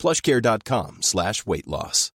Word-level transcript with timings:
plushcare.com 0.00 0.98
slash 1.00 1.46
weight 1.46 1.66
loss. 1.66 2.10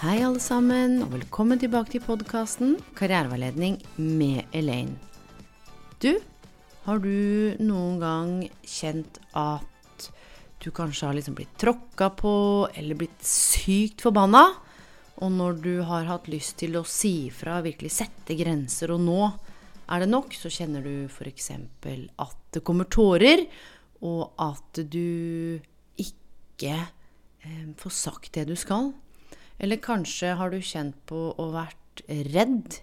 Hei, 0.00 0.22
alle 0.24 0.40
sammen, 0.40 1.02
og 1.02 1.12
velkommen 1.12 1.58
tilbake 1.60 1.92
til 1.92 2.02
podkasten 2.06 2.78
Karriereveiledning 2.96 3.76
med 3.96 4.46
Elaine. 4.56 4.96
Du, 6.02 6.14
har 6.86 7.02
du 7.02 7.54
noen 7.60 7.98
gang 8.00 8.32
kjent 8.64 9.20
at 9.36 9.69
du 10.60 10.70
kanskje 10.74 11.08
har 11.08 11.16
liksom 11.16 11.36
blitt 11.38 11.56
tråkka 11.60 12.10
på, 12.18 12.32
eller 12.74 12.98
blitt 12.98 13.24
sykt 13.24 14.04
forbanna? 14.04 14.44
Og 15.20 15.32
når 15.32 15.60
du 15.60 15.72
har 15.84 16.08
hatt 16.08 16.30
lyst 16.32 16.56
til 16.62 16.78
å 16.80 16.86
si 16.88 17.26
ifra, 17.28 17.58
virkelig 17.64 17.92
sette 17.98 18.36
grenser, 18.38 18.94
og 18.94 19.02
nå 19.04 19.20
er 19.90 20.04
det 20.04 20.10
nok, 20.12 20.32
så 20.36 20.52
kjenner 20.52 20.84
du 20.84 21.10
f.eks. 21.10 21.50
at 21.52 22.38
det 22.54 22.64
kommer 22.64 22.88
tårer, 22.88 23.44
og 24.00 24.32
at 24.40 24.80
du 24.88 25.60
ikke 26.00 26.76
eh, 26.78 27.66
får 27.76 27.96
sagt 27.96 28.32
det 28.38 28.46
du 28.48 28.56
skal. 28.56 28.94
Eller 29.60 29.82
kanskje 29.82 30.36
har 30.40 30.52
du 30.52 30.60
kjent 30.64 30.96
på 31.10 31.30
å 31.36 31.50
vært 31.52 32.04
redd, 32.08 32.80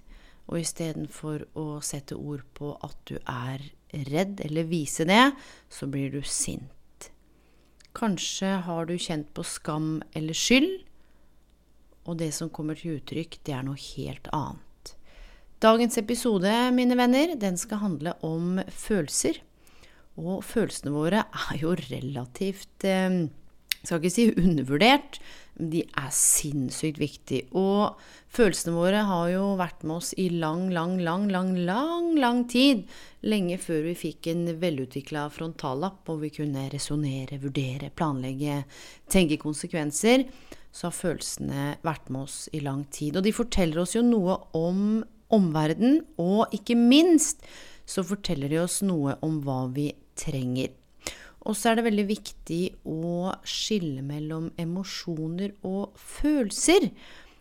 og 0.47 0.61
istedenfor 0.61 1.47
å 1.59 1.81
sette 1.83 2.15
ord 2.15 2.45
på 2.55 2.75
at 2.85 2.99
du 3.09 3.17
er 3.23 3.65
redd, 4.11 4.43
eller 4.45 4.69
vise 4.69 5.07
det, 5.09 5.31
så 5.73 5.89
blir 5.89 6.13
du 6.13 6.21
sint. 6.21 6.76
Kanskje 7.97 8.59
har 8.67 8.85
du 8.85 8.93
kjent 9.01 9.31
på 9.33 9.41
skam 9.47 10.03
eller 10.13 10.37
skyld, 10.37 10.83
og 12.05 12.19
det 12.19 12.29
som 12.35 12.51
kommer 12.53 12.77
til 12.77 12.99
uttrykk, 12.99 13.39
det 13.43 13.55
er 13.57 13.65
noe 13.65 13.79
helt 13.81 14.29
annet. 14.35 14.93
Dagens 15.63 15.97
episode, 15.97 16.51
mine 16.77 16.93
venner, 16.99 17.33
den 17.41 17.57
skal 17.57 17.81
handle 17.81 18.13
om 18.21 18.59
følelser. 18.69 19.41
Og 20.17 20.43
følelsene 20.45 20.93
våre 20.93 21.23
er 21.25 21.57
jo 21.57 21.73
relativt 21.77 22.85
eh, 22.85 23.25
skal 23.87 24.01
ikke 24.01 24.13
si 24.13 24.27
undervurdert, 24.35 25.19
men 25.57 25.71
de 25.73 25.81
er 25.97 26.09
sinnssykt 26.13 26.99
viktige. 27.01 27.47
Og 27.57 27.97
følelsene 28.33 28.75
våre 28.75 29.01
har 29.07 29.31
jo 29.31 29.45
vært 29.59 29.85
med 29.87 29.97
oss 29.97 30.11
i 30.19 30.27
lang, 30.29 30.67
lang, 30.73 30.97
lang, 31.01 31.25
lang, 31.33 31.53
lang, 31.65 32.11
lang 32.19 32.43
tid. 32.51 32.85
Lenge 33.25 33.57
før 33.61 33.87
vi 33.87 33.95
fikk 33.97 34.29
en 34.33 34.45
velutvikla 34.61 35.27
frontallapp 35.33 36.03
hvor 36.05 36.21
vi 36.21 36.31
kunne 36.35 36.67
resonnere, 36.73 37.39
vurdere, 37.41 37.89
planlegge, 37.89 38.61
tenke 39.09 39.39
konsekvenser. 39.41 40.27
Så 40.69 40.91
har 40.91 40.97
følelsene 40.97 41.69
vært 41.87 42.11
med 42.13 42.27
oss 42.27 42.41
i 42.53 42.61
lang 42.61 42.85
tid. 42.93 43.17
Og 43.17 43.25
de 43.25 43.33
forteller 43.33 43.81
oss 43.81 43.97
jo 43.97 44.05
noe 44.05 44.37
om 44.57 45.01
omverdenen, 45.33 46.03
og 46.21 46.53
ikke 46.55 46.77
minst 46.79 47.41
så 47.87 48.03
forteller 48.05 48.51
de 48.51 48.61
oss 48.61 48.81
noe 48.85 49.17
om 49.25 49.41
hva 49.43 49.65
vi 49.73 49.89
trenger. 50.19 50.75
Og 51.45 51.55
så 51.55 51.71
er 51.71 51.79
det 51.79 51.87
veldig 51.87 52.07
viktig 52.09 52.63
å 52.89 53.31
skille 53.47 54.01
mellom 54.05 54.49
emosjoner 54.59 55.53
og 55.67 55.95
følelser. 56.01 56.89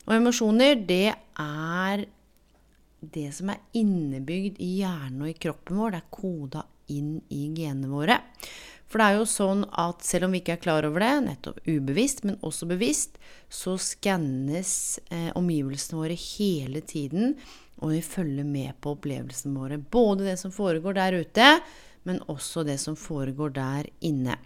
Og 0.07 0.15
emosjoner, 0.19 0.77
det 0.87 1.17
er 1.43 2.07
det 3.01 3.29
som 3.35 3.51
er 3.53 3.63
innebygd 3.77 4.61
i 4.63 4.77
hjernen 4.81 5.25
og 5.25 5.33
i 5.33 5.39
kroppen 5.47 5.81
vår. 5.81 5.97
Det 5.97 6.03
er 6.03 6.17
koda 6.21 6.65
inn 6.93 7.19
i 7.35 7.49
genene 7.57 7.91
våre. 7.91 8.21
For 8.87 9.03
det 9.03 9.07
er 9.07 9.19
jo 9.19 9.27
sånn 9.27 9.65
at 9.75 10.05
selv 10.07 10.29
om 10.29 10.35
vi 10.37 10.41
ikke 10.43 10.55
er 10.57 10.63
klar 10.63 10.87
over 10.87 11.03
det, 11.03 11.15
nettopp 11.25 11.59
ubevisst, 11.67 12.23
men 12.27 12.39
også 12.47 12.69
bevisst, 12.71 13.19
så 13.51 13.75
skannes 13.83 15.01
eh, 15.11 15.33
omgivelsene 15.35 15.99
våre 15.99 16.19
hele 16.21 16.83
tiden, 16.87 17.35
og 17.83 17.97
vi 17.97 18.05
følger 18.07 18.47
med 18.47 18.79
på 18.81 18.95
opplevelsene 18.95 19.59
våre. 19.59 19.81
Både 19.83 20.29
det 20.29 20.37
som 20.41 20.55
foregår 20.55 20.97
der 20.97 21.19
ute, 21.19 21.49
men 22.07 22.23
også 22.31 22.65
det 22.67 22.79
som 22.83 22.97
foregår 22.99 23.55
der 23.57 23.91
inne. 24.07 24.39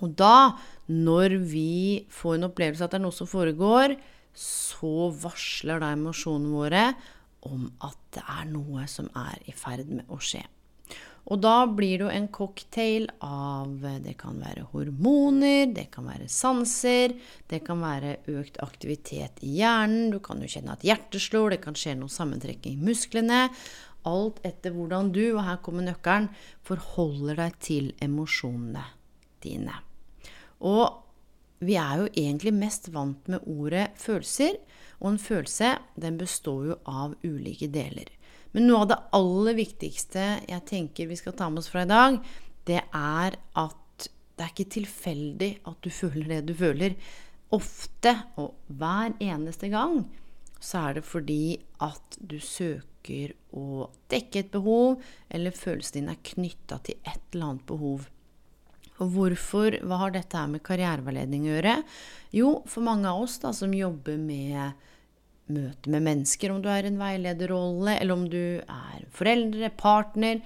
Og 0.00 0.14
da, 0.16 0.56
når 0.88 1.36
vi 1.50 2.06
får 2.12 2.38
en 2.38 2.48
opplevelse 2.50 2.86
at 2.86 2.94
det 2.94 3.00
er 3.00 3.04
noe 3.06 3.16
som 3.16 3.28
foregår, 3.30 3.96
så 4.36 5.10
varsler 5.22 5.82
da 5.82 5.92
emosjonene 5.96 6.54
våre 6.54 6.86
om 7.48 7.66
at 7.84 7.98
det 8.14 8.22
er 8.24 8.48
noe 8.52 8.86
som 8.90 9.08
er 9.16 9.40
i 9.48 9.54
ferd 9.56 9.88
med 9.90 10.08
å 10.12 10.18
skje. 10.22 10.42
Og 11.30 11.38
da 11.44 11.66
blir 11.68 12.00
det 12.00 12.06
jo 12.06 12.10
en 12.10 12.28
cocktail 12.32 13.04
av 13.22 13.84
Det 14.02 14.16
kan 14.18 14.40
være 14.40 14.64
hormoner, 14.72 15.68
det 15.70 15.90
kan 15.92 16.08
være 16.08 16.30
sanser, 16.32 17.14
det 17.50 17.60
kan 17.66 17.82
være 17.84 18.16
økt 18.32 18.58
aktivitet 18.64 19.42
i 19.44 19.58
hjernen, 19.60 20.10
du 20.10 20.18
kan 20.24 20.40
jo 20.40 20.48
kjenne 20.50 20.74
at 20.74 20.86
hjertet 20.86 21.22
slår, 21.22 21.54
det 21.54 21.60
kan 21.62 21.76
skje 21.76 21.94
noe 22.00 22.10
sammentrekking 22.10 22.80
i 22.80 22.88
musklene. 22.88 23.44
Alt 24.08 24.40
etter 24.46 24.72
hvordan 24.74 25.10
du, 25.12 25.22
og 25.34 25.44
her 25.44 25.60
kommer 25.64 25.84
nøkkelen, 25.84 26.30
forholder 26.66 27.38
deg 27.44 27.58
til 27.60 27.92
emosjonene 28.02 28.84
dine. 29.44 29.76
Og 30.64 31.64
vi 31.64 31.76
er 31.76 32.00
jo 32.00 32.08
egentlig 32.16 32.54
mest 32.56 32.88
vant 32.94 33.28
med 33.28 33.44
ordet 33.44 33.90
følelser, 34.00 34.56
og 35.00 35.12
en 35.12 35.20
følelse 35.20 35.74
den 36.00 36.16
består 36.20 36.70
jo 36.70 36.78
av 36.88 37.16
ulike 37.24 37.68
deler. 37.72 38.08
Men 38.52 38.66
noe 38.66 38.84
av 38.84 38.90
det 38.90 39.00
aller 39.16 39.58
viktigste 39.58 40.24
jeg 40.48 40.64
tenker 40.68 41.10
vi 41.10 41.18
skal 41.20 41.36
ta 41.38 41.50
med 41.50 41.62
oss 41.62 41.70
fra 41.70 41.84
i 41.84 41.90
dag, 41.90 42.16
det 42.66 42.80
er 42.82 43.36
at 43.60 44.08
det 44.40 44.46
er 44.46 44.54
ikke 44.54 44.72
tilfeldig 44.72 45.50
at 45.68 45.84
du 45.84 45.90
føler 45.92 46.30
det 46.32 46.40
du 46.48 46.54
føler. 46.56 46.96
Ofte, 47.52 48.14
og 48.40 48.54
hver 48.72 49.12
eneste 49.20 49.68
gang, 49.72 50.04
så 50.60 50.84
er 50.84 50.98
det 50.98 51.08
fordi 51.08 51.58
at 51.82 52.18
du 52.20 52.36
søker 52.42 53.32
å 53.56 53.88
dekke 54.12 54.42
et 54.42 54.52
behov, 54.52 55.00
eller 55.32 55.56
følelsen 55.56 56.02
din 56.02 56.12
er 56.12 56.24
knytta 56.32 56.80
til 56.84 57.00
et 57.00 57.22
eller 57.32 57.54
annet 57.54 57.68
behov. 57.68 58.08
Og 59.00 59.14
hvorfor, 59.14 59.78
hva 59.88 60.02
har 60.02 60.12
dette 60.12 60.36
her 60.36 60.50
med 60.52 60.64
karriereveiledning 60.66 61.46
å 61.48 61.52
gjøre? 61.54 61.76
Jo, 62.36 62.50
for 62.68 62.84
mange 62.84 63.08
av 63.08 63.22
oss 63.24 63.38
da, 63.40 63.54
som 63.56 63.72
jobber 63.72 64.20
med 64.20 64.88
møte 65.50 65.90
med 65.90 66.04
mennesker, 66.06 66.52
om 66.52 66.60
du 66.62 66.68
er 66.70 66.84
i 66.84 66.90
en 66.92 67.00
veilederrolle, 67.00 67.96
eller 67.96 68.14
om 68.14 68.26
du 68.30 68.60
er 68.60 69.06
foreldre, 69.16 69.72
partner, 69.80 70.44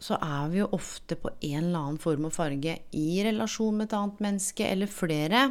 så 0.00 0.16
er 0.24 0.50
vi 0.50 0.60
jo 0.62 0.68
ofte 0.76 1.16
på 1.20 1.32
en 1.36 1.62
eller 1.62 1.78
annen 1.78 2.00
form 2.00 2.26
og 2.28 2.34
farge 2.34 2.78
i 2.96 3.22
relasjon 3.24 3.78
med 3.78 3.88
et 3.88 3.96
annet 3.98 4.22
menneske, 4.26 4.66
eller 4.66 4.90
flere. 4.90 5.50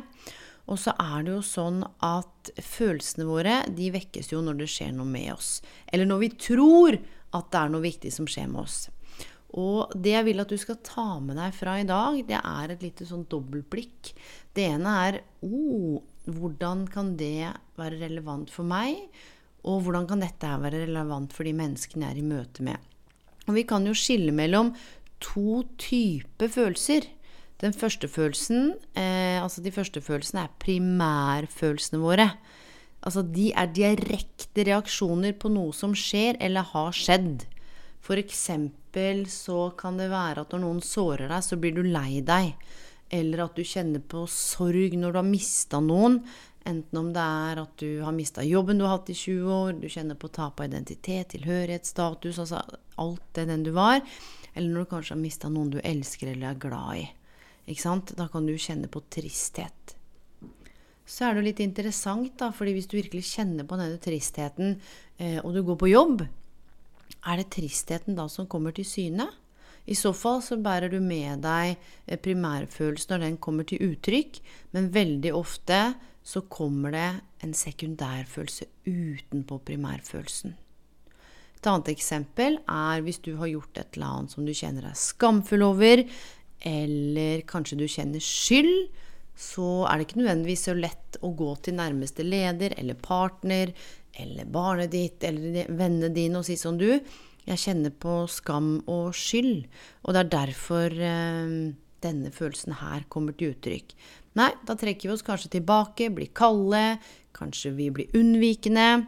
Og 0.70 0.78
så 0.78 0.94
er 1.02 1.26
det 1.26 1.34
jo 1.34 1.42
sånn 1.46 1.82
at 2.06 2.52
følelsene 2.62 3.26
våre 3.26 3.56
de 3.74 3.90
vekkes 3.96 4.32
jo 4.34 4.44
når 4.46 4.62
det 4.62 4.70
skjer 4.70 4.94
noe 4.96 5.10
med 5.10 5.34
oss. 5.34 5.58
Eller 5.90 6.06
når 6.10 6.22
vi 6.26 6.30
tror 6.46 7.00
at 7.36 7.50
det 7.50 7.62
er 7.62 7.74
noe 7.74 7.86
viktig 7.86 8.12
som 8.14 8.30
skjer 8.30 8.50
med 8.52 8.64
oss. 8.68 8.78
Og 9.58 9.90
det 9.98 10.14
jeg 10.14 10.28
vil 10.28 10.44
at 10.44 10.52
du 10.52 10.60
skal 10.62 10.78
ta 10.86 11.08
med 11.24 11.40
deg 11.40 11.56
fra 11.58 11.80
i 11.82 11.88
dag, 11.90 12.20
det 12.28 12.38
er 12.38 12.74
et 12.74 12.86
lite 12.86 13.08
sånn 13.10 13.26
dobbeltblikk. 13.32 14.12
Det 14.54 14.68
ene 14.76 14.94
er 15.08 15.20
oh, 15.46 15.98
hvordan 16.30 16.86
kan 16.92 17.16
det 17.18 17.50
være 17.80 17.98
relevant 18.04 18.54
for 18.54 18.68
meg? 18.70 19.08
Og 19.66 19.82
hvordan 19.86 20.06
kan 20.10 20.22
dette 20.22 20.54
være 20.62 20.86
relevant 20.86 21.34
for 21.36 21.50
de 21.50 21.56
menneskene 21.58 22.06
jeg 22.06 22.18
er 22.18 22.22
i 22.22 22.30
møte 22.30 22.66
med? 22.66 22.78
Og 23.50 23.58
vi 23.58 23.66
kan 23.66 23.88
jo 23.90 23.98
skille 23.98 24.34
mellom 24.36 24.76
to 25.24 25.64
typer 25.82 26.52
følelser. 26.54 27.10
Den 27.60 27.74
første 27.76 28.08
følelsen, 28.08 28.74
eh, 28.96 29.36
altså 29.44 29.62
de 29.62 29.72
første 29.72 30.00
følelsene, 30.02 30.46
er 30.48 30.60
primærfølelsene 30.64 32.00
våre. 32.00 32.30
Altså 33.04 33.24
de 33.24 33.50
er 33.52 33.72
direkte 33.76 34.64
reaksjoner 34.68 35.36
på 35.40 35.52
noe 35.52 35.76
som 35.76 35.96
skjer 35.96 36.40
eller 36.40 36.68
har 36.74 36.96
skjedd. 36.96 37.48
Eksempel 38.10 39.28
så 39.30 39.70
kan 39.78 40.00
det 40.00 40.08
være 40.10 40.42
at 40.42 40.54
når 40.56 40.62
noen 40.64 40.80
sårer 40.82 41.30
deg, 41.30 41.44
så 41.46 41.60
blir 41.62 41.76
du 41.76 41.84
lei 41.86 42.24
deg. 42.26 42.56
Eller 43.14 43.44
at 43.44 43.54
du 43.54 43.62
kjenner 43.62 44.02
på 44.02 44.24
sorg 44.26 44.96
når 44.98 45.14
du 45.14 45.20
har 45.20 45.28
mista 45.28 45.82
noen. 45.84 46.18
Enten 46.66 46.98
om 46.98 47.12
det 47.14 47.22
er 47.22 47.62
at 47.62 47.76
du 47.78 48.02
har 48.02 48.16
mista 48.16 48.42
jobben 48.42 48.80
du 48.80 48.88
har 48.88 48.98
hatt 48.98 49.12
i 49.14 49.18
20 49.20 49.54
år, 49.54 49.78
du 49.78 49.88
kjenner 49.90 50.18
på 50.18 50.32
tap 50.34 50.60
av 50.60 50.72
identitet, 50.72 51.36
tilhørighet, 51.36 51.86
status, 51.86 52.40
altså 52.42 52.64
alt 52.98 53.30
det 53.38 53.46
den 53.52 53.68
du 53.68 53.72
var. 53.78 54.02
Eller 54.56 54.74
når 54.74 54.88
du 54.88 54.92
kanskje 54.96 55.16
har 55.16 55.22
mista 55.22 55.54
noen 55.54 55.70
du 55.76 55.80
elsker 55.84 56.34
eller 56.34 56.56
er 56.56 56.62
glad 56.66 57.04
i. 57.04 57.08
Ikke 57.70 57.86
sant? 57.86 58.14
Da 58.18 58.28
kan 58.32 58.48
du 58.48 58.56
kjenne 58.58 58.90
på 58.92 59.04
tristhet. 59.14 59.96
så 61.10 61.26
er 61.26 61.34
det 61.34 61.42
jo 61.42 61.46
litt 61.48 61.60
interessant, 61.64 62.36
da, 62.38 62.52
fordi 62.54 62.76
hvis 62.76 62.86
du 62.86 63.00
virkelig 63.00 63.24
kjenner 63.32 63.66
på 63.66 63.80
denne 63.80 63.98
tristheten, 63.98 64.76
eh, 65.18 65.40
og 65.42 65.56
du 65.56 65.64
går 65.66 65.80
på 65.82 65.90
jobb, 65.90 66.22
er 67.26 67.40
det 67.40 67.50
tristheten 67.50 68.14
da 68.14 68.28
som 68.30 68.46
kommer 68.46 68.76
til 68.78 68.86
syne? 68.86 69.26
I 69.90 69.98
så 69.98 70.12
fall 70.14 70.44
så 70.46 70.60
bærer 70.62 70.94
du 70.94 71.00
med 71.02 71.42
deg 71.42 71.74
eh, 72.06 72.20
primærfølelsen 72.22 73.16
når 73.16 73.26
den 73.26 73.42
kommer 73.42 73.66
til 73.66 73.82
uttrykk, 73.90 74.38
men 74.78 74.94
veldig 74.94 75.34
ofte 75.34 75.82
så 76.22 76.46
kommer 76.46 76.94
det 76.94 77.10
en 77.42 77.58
sekundærfølelse 77.58 78.70
utenpå 78.86 79.64
primærfølelsen. 79.66 80.54
Et 81.60 81.68
annet 81.68 81.90
eksempel 81.92 82.60
er 82.72 83.02
hvis 83.04 83.20
du 83.26 83.34
har 83.40 83.50
gjort 83.52 83.82
et 83.82 83.98
eller 83.98 84.14
annet 84.14 84.36
som 84.36 84.46
du 84.48 84.54
kjenner 84.56 84.86
deg 84.88 85.00
skamfull 85.00 85.66
over, 85.66 86.06
eller 86.66 87.46
kanskje 87.50 87.80
du 87.80 87.88
kjenner 87.88 88.24
skyld, 88.24 88.90
så 89.40 89.86
er 89.88 89.98
det 90.00 90.08
ikke 90.10 90.20
nødvendigvis 90.20 90.66
så 90.68 90.76
lett 90.76 91.20
å 91.24 91.32
gå 91.38 91.54
til 91.64 91.78
nærmeste 91.78 92.26
leder 92.28 92.76
eller 92.80 93.00
partner 93.00 93.72
eller 94.20 94.48
barnet 94.52 94.92
ditt 94.92 95.24
eller 95.24 95.70
vennene 95.70 96.12
dine 96.12 96.42
og 96.42 96.48
si 96.48 96.58
sånn 96.60 96.80
Du, 96.82 96.90
jeg 97.48 97.62
kjenner 97.62 97.94
på 97.96 98.26
skam 98.30 98.82
og 98.92 99.14
skyld, 99.16 99.70
og 100.04 100.16
det 100.16 100.26
er 100.26 100.34
derfor 100.34 100.94
eh, 100.94 101.54
denne 102.04 102.32
følelsen 102.36 102.76
her 102.82 103.06
kommer 103.12 103.36
til 103.38 103.54
uttrykk. 103.54 103.96
Nei, 104.40 104.52
da 104.68 104.76
trekker 104.78 105.10
vi 105.10 105.16
oss 105.16 105.26
kanskje 105.26 105.56
tilbake, 105.58 106.12
blir 106.14 106.30
kalde, 106.36 107.00
kanskje 107.36 107.74
vi 107.78 107.90
blir 107.96 108.14
unnvikende. 108.18 109.08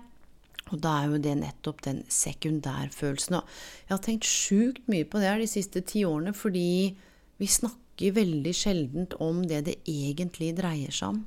Og 0.71 0.80
da 0.80 0.95
er 1.01 1.12
jo 1.12 1.19
det 1.21 1.36
nettopp 1.42 1.83
den 1.86 2.01
sekundærfølelsen. 2.12 3.38
Og 3.38 3.88
jeg 3.88 3.94
har 3.94 4.03
tenkt 4.06 4.27
sjukt 4.27 4.88
mye 4.92 5.07
på 5.07 5.19
det 5.19 5.30
her 5.30 5.42
de 5.44 5.50
siste 5.51 5.83
ti 5.88 6.06
årene, 6.07 6.33
fordi 6.36 6.95
vi 7.41 7.49
snakker 7.49 8.13
veldig 8.13 8.53
sjeldent 8.53 9.15
om 9.21 9.41
det 9.47 9.63
det 9.65 9.79
egentlig 9.89 10.51
dreier 10.57 10.93
seg 10.93 11.15
om. 11.15 11.21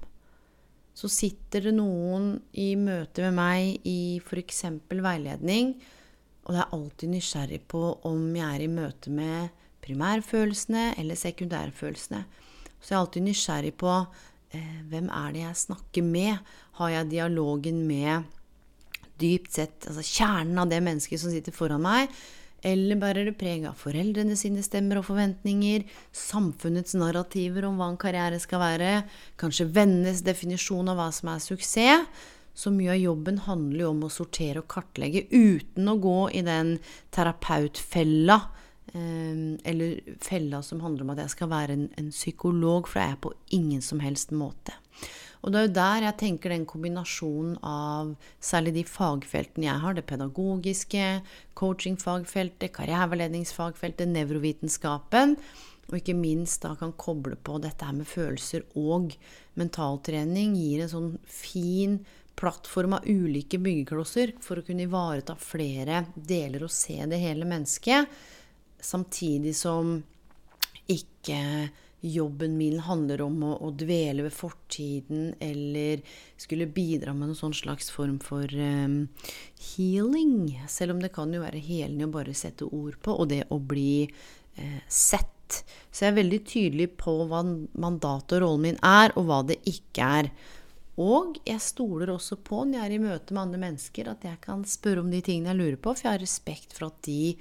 Så 0.95 1.11
sitter 1.11 1.67
det 1.67 1.75
noen 1.75 2.37
i 2.55 2.69
møte 2.79 3.25
med 3.27 3.35
meg 3.35 3.89
i 3.91 4.21
f.eks. 4.23 4.63
veiledning, 4.91 5.75
og 6.45 6.55
det 6.55 6.61
er 6.63 6.77
alltid 6.77 7.11
nysgjerrig 7.11 7.61
på 7.73 7.83
om 8.07 8.29
jeg 8.37 8.47
er 8.47 8.63
i 8.63 8.71
møte 8.71 9.11
med 9.11 9.65
primærfølelsene 9.85 10.93
eller 11.01 11.19
sekundærfølelsene. 11.19 12.23
Så 12.79 12.93
jeg 12.93 12.97
er 12.97 13.01
alltid 13.01 13.27
nysgjerrig 13.27 13.75
på 13.81 13.91
eh, 14.55 14.79
hvem 14.93 15.11
er 15.11 15.35
det 15.35 15.43
jeg 15.43 15.63
snakker 15.65 16.07
med? 16.07 16.55
Har 16.79 16.95
jeg 16.95 17.11
dialogen 17.11 17.83
med 17.89 18.31
dypt 19.19 19.55
sett 19.57 19.91
altså 19.91 20.05
kjernen 20.05 20.63
av 20.63 20.71
det 20.71 20.83
mennesket 20.85 21.23
som 21.23 21.35
sitter 21.35 21.55
foran 21.57 21.83
meg? 21.83 22.13
Eller 22.65 22.97
bærer 22.97 23.29
det 23.29 23.37
preg 23.37 23.67
av 23.69 23.77
foreldrene 23.77 24.37
sine 24.41 24.63
stemmer 24.65 25.01
og 25.01 25.09
forventninger, 25.11 25.85
samfunnets 26.17 26.97
narrativer 26.97 27.67
om 27.69 27.77
hva 27.77 27.91
en 27.93 28.01
karriere 28.01 28.39
skal 28.41 28.63
være, 28.63 28.93
kanskje 29.41 29.69
vennenes 29.75 30.23
definisjon 30.25 30.89
av 30.89 30.97
hva 31.01 31.11
som 31.13 31.35
er 31.35 31.45
suksess? 31.45 32.09
Så 32.55 32.71
mye 32.71 32.93
av 32.95 33.01
jobben 33.03 33.41
handler 33.49 33.83
jo 33.83 33.89
om 33.91 34.05
å 34.07 34.13
sortere 34.15 34.61
og 34.63 34.69
kartlegge 34.71 35.25
uten 35.33 35.91
å 35.91 35.97
gå 35.99 36.19
i 36.39 36.45
den 36.47 36.77
terapeutfella, 37.13 38.37
eh, 38.95 39.41
eller 39.67 40.15
fella 40.23 40.63
som 40.63 40.85
handler 40.85 41.03
om 41.03 41.13
at 41.17 41.25
jeg 41.25 41.35
skal 41.35 41.51
være 41.51 41.75
en, 41.75 41.89
en 41.99 42.13
psykolog, 42.15 42.87
for 42.87 43.01
det 43.01 43.09
er 43.09 43.13
jeg 43.17 43.23
på 43.27 43.35
ingen 43.59 43.83
som 43.83 44.05
helst 44.07 44.31
måte. 44.31 44.79
Og 45.45 45.53
det 45.53 45.61
er 45.61 45.67
jo 45.67 45.75
der 45.77 46.07
jeg 46.07 46.17
tenker 46.23 46.55
den 46.55 46.65
kombinasjonen 46.65 47.59
av 47.69 48.15
særlig 48.41 48.73
de 48.79 48.85
fagfeltene 48.89 49.69
jeg 49.69 49.83
har, 49.83 49.97
det 49.97 50.07
pedagogiske, 50.09 51.09
coachingfagfeltet, 51.61 52.73
karriereveiledningsfagfeltet, 52.73 54.09
nevrovitenskapen, 54.09 55.37
og 55.91 55.99
ikke 55.99 56.17
minst 56.17 56.65
da 56.65 56.73
kan 56.81 56.95
koble 56.97 57.37
på 57.37 57.59
dette 57.61 57.85
her 57.85 57.93
med 57.93 58.09
følelser 58.09 58.65
og 58.81 59.13
mentaltrening, 59.61 60.57
gir 60.57 60.87
en 60.87 60.93
sånn 60.95 61.11
fin 61.29 61.99
plattform 62.41 62.97
av 62.97 63.05
ulike 63.05 63.61
byggeklosser 63.63 64.33
for 64.43 64.59
å 64.59 64.65
kunne 64.67 64.89
ivareta 64.89 65.37
flere 65.39 66.07
deler 66.17 66.65
og 66.65 66.73
se 66.73 66.97
det 67.11 67.21
hele 67.21 67.47
mennesket, 67.49 68.09
samtidig 68.81 69.53
som 69.61 69.99
ikke 70.91 71.41
jobben 72.05 72.57
min 72.57 72.79
handler 72.85 73.23
om 73.25 73.39
å, 73.47 73.53
å, 73.65 73.71
dvele 73.73 74.27
ved 74.27 74.35
fortiden 74.37 75.31
eller 75.43 76.03
skulle 76.41 76.69
bidra 76.69 77.15
med 77.17 77.31
noen 77.31 77.39
sånn 77.39 77.57
slags 77.57 77.89
form 77.95 78.19
for 78.23 78.51
um, 78.53 79.07
healing. 79.73 80.35
Selv 80.69 80.97
om 80.97 81.01
det 81.01 81.15
kan 81.15 81.33
jo 81.33 81.45
være 81.45 81.63
helende 81.65 82.09
å 82.09 82.15
bare 82.15 82.37
sette 82.37 82.69
ord 82.69 82.99
på, 83.01 83.15
og 83.17 83.31
det 83.33 83.47
å 83.55 83.61
bli 83.61 84.05
eh, 84.05 84.83
sett. 84.89 85.63
Så 85.91 86.05
jeg 86.05 86.13
er 86.13 86.21
veldig 86.21 86.43
tydelig 86.49 86.91
på 87.01 87.17
hva 87.31 87.41
mandatet 87.45 88.37
og 88.37 88.45
rollen 88.45 88.69
min 88.69 88.83
er, 88.85 89.15
og 89.17 89.29
hva 89.31 89.41
det 89.49 89.61
ikke 89.71 90.13
er. 90.21 90.31
Og 91.01 91.41
jeg 91.47 91.59
stoler 91.63 92.13
også 92.13 92.39
på, 92.45 92.63
når 92.63 92.79
jeg 92.79 92.87
er 92.87 92.95
i 92.95 93.03
møte 93.03 93.35
med 93.35 93.47
andre 93.49 93.63
mennesker, 93.65 94.13
at 94.13 94.29
jeg 94.29 94.39
kan 94.45 94.63
spørre 94.69 95.03
om 95.03 95.11
de 95.11 95.25
tingene 95.25 95.51
jeg 95.51 95.61
lurer 95.61 95.81
på, 95.81 95.95
for 95.95 96.07
jeg 96.07 96.13
har 96.13 96.23
respekt 96.23 96.77
for 96.77 96.93
at 96.93 97.01
de 97.09 97.35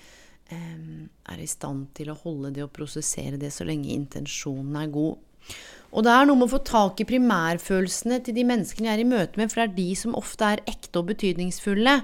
er 0.52 1.40
i 1.40 1.48
stand 1.50 1.88
til 1.98 2.12
å 2.12 2.18
holde 2.20 2.52
det 2.56 2.66
og 2.66 2.74
prosessere 2.76 3.40
det 3.42 3.54
så 3.54 3.66
lenge 3.68 3.94
intensjonen 3.94 4.76
er 4.82 4.92
god. 4.94 5.18
Og 5.94 6.06
det 6.06 6.14
er 6.14 6.26
noe 6.26 6.40
med 6.40 6.48
å 6.48 6.54
få 6.56 6.62
tak 6.66 7.02
i 7.04 7.08
primærfølelsene 7.08 8.20
til 8.26 8.38
de 8.38 8.46
menneskene 8.50 8.90
jeg 8.90 8.98
er 8.98 9.04
i 9.04 9.10
møte 9.10 9.40
med, 9.40 9.52
for 9.52 9.62
det 9.62 9.66
er 9.68 9.76
de 9.78 9.90
som 10.00 10.18
ofte 10.18 10.50
er 10.56 10.64
ekte 10.70 11.02
og 11.02 11.12
betydningsfulle. 11.12 12.00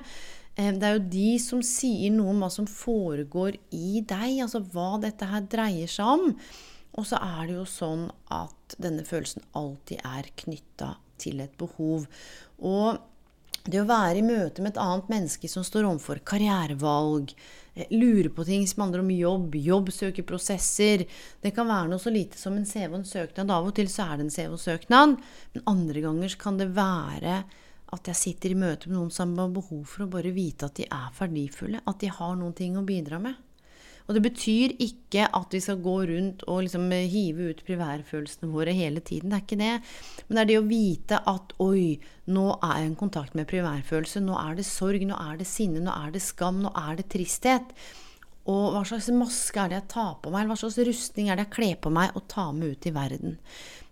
Det 0.60 0.86
er 0.86 0.98
jo 0.98 1.06
de 1.14 1.30
som 1.42 1.62
sier 1.66 2.12
noe 2.14 2.34
om 2.34 2.44
hva 2.44 2.50
som 2.54 2.68
foregår 2.70 3.58
i 3.76 4.04
deg, 4.06 4.42
altså 4.44 4.62
hva 4.74 4.98
dette 5.02 5.30
her 5.30 5.46
dreier 5.50 5.90
seg 5.90 6.20
om. 6.20 6.34
Og 7.00 7.06
så 7.08 7.20
er 7.22 7.48
det 7.48 7.56
jo 7.56 7.68
sånn 7.70 8.10
at 8.34 8.76
denne 8.82 9.06
følelsen 9.08 9.46
alltid 9.58 10.04
er 10.06 10.30
knytta 10.44 10.96
til 11.22 11.40
et 11.44 11.56
behov. 11.60 12.06
Og 12.60 13.00
det 13.70 13.82
å 13.82 13.88
være 13.90 14.20
i 14.20 14.26
møte 14.26 14.64
med 14.64 14.74
et 14.74 14.82
annet 14.84 15.10
menneske 15.12 15.50
som 15.52 15.66
står 15.66 15.88
overfor 15.88 16.22
karrierevalg, 16.28 17.34
lurer 17.94 18.30
på 18.34 18.46
ting 18.48 18.68
som 18.68 18.84
handler 18.84 19.04
om 19.04 19.12
jobb, 19.14 19.56
jobbsøkerprosesser 19.56 21.06
Det 21.42 21.54
kan 21.56 21.70
være 21.70 21.92
noe 21.92 22.02
så 22.02 22.14
lite 22.14 22.40
som 22.40 22.58
en 22.58 22.68
CV 22.68 22.92
og 22.92 23.00
en 23.02 23.08
søknad. 23.08 23.52
Av 23.56 23.68
og 23.70 23.76
til 23.78 23.90
så 23.92 24.10
er 24.10 24.20
det 24.20 24.28
en 24.28 24.36
CV 24.36 24.56
og 24.58 24.64
søknad, 24.64 25.18
men 25.56 25.68
andre 25.70 26.06
ganger 26.06 26.38
kan 26.42 26.60
det 26.60 26.72
være 26.76 27.42
at 27.90 28.10
jeg 28.12 28.20
sitter 28.20 28.54
i 28.54 28.60
møte 28.60 28.90
med 28.90 29.00
noen 29.00 29.14
som 29.14 29.32
har 29.40 29.54
behov 29.54 29.86
for 29.90 30.06
å 30.06 30.12
bare 30.14 30.34
vite 30.36 30.68
at 30.68 30.78
de 30.78 30.86
er 30.86 31.14
verdifulle, 31.18 31.82
at 31.82 32.02
de 32.04 32.12
har 32.14 32.36
noen 32.38 32.54
ting 32.58 32.78
å 32.78 32.86
bidra 32.86 33.22
med. 33.22 33.38
Og 34.10 34.18
det 34.18 34.24
betyr 34.26 34.74
ikke 34.82 35.28
at 35.38 35.54
vi 35.54 35.62
skal 35.62 35.84
gå 35.86 35.96
rundt 36.10 36.42
og 36.50 36.64
liksom 36.66 36.88
hive 36.90 37.52
ut 37.52 37.60
primærfølelsene 37.68 38.50
våre 38.50 38.74
hele 38.74 39.04
tiden. 39.06 39.30
Det 39.30 39.38
er 39.38 39.44
ikke 39.46 39.60
det. 39.60 39.76
Men 40.26 40.36
det 40.36 40.42
er 40.42 40.50
det 40.50 40.58
å 40.58 40.66
vite 40.66 41.20
at 41.30 41.54
oi, 41.62 41.84
nå 42.34 42.46
er 42.58 42.80
jeg 42.82 42.90
i 42.90 42.96
kontakt 42.98 43.38
med 43.38 43.46
primærfølelse. 43.52 44.24
Nå 44.26 44.34
er 44.42 44.58
det 44.58 44.66
sorg, 44.66 45.06
nå 45.06 45.20
er 45.30 45.38
det 45.38 45.46
sinne, 45.50 45.84
nå 45.86 45.94
er 45.94 46.16
det 46.16 46.24
skam, 46.26 46.64
nå 46.66 46.74
er 46.74 46.98
det 46.98 47.06
tristhet. 47.14 47.76
Og 48.50 48.72
hva 48.74 48.82
slags 48.88 49.12
maske 49.14 49.62
er 49.62 49.70
det 49.70 49.78
jeg 49.78 49.92
tar 49.94 50.16
på 50.24 50.34
meg, 50.34 50.42
eller 50.42 50.56
hva 50.56 50.64
slags 50.64 50.82
rustning 50.90 51.30
er 51.30 51.38
det 51.38 51.46
jeg 51.46 51.56
kler 51.60 51.78
på 51.84 51.94
meg 51.94 52.18
og 52.18 52.26
tar 52.34 52.50
med 52.58 52.74
ut 52.74 52.90
i 52.90 52.96
verden? 52.96 53.38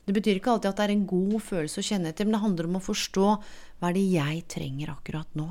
Det 0.08 0.16
betyr 0.16 0.40
ikke 0.40 0.56
alltid 0.56 0.72
at 0.72 0.80
det 0.80 0.88
er 0.88 0.96
en 0.96 1.08
god 1.12 1.38
følelse 1.44 1.84
å 1.84 1.86
kjenne 1.86 2.10
etter, 2.10 2.26
men 2.26 2.38
det 2.38 2.42
handler 2.42 2.70
om 2.70 2.80
å 2.80 2.86
forstå 2.88 3.28
hva 3.28 3.90
er 3.92 3.98
det 4.00 4.06
jeg 4.16 4.44
trenger 4.50 4.96
akkurat 4.96 5.38
nå. 5.38 5.46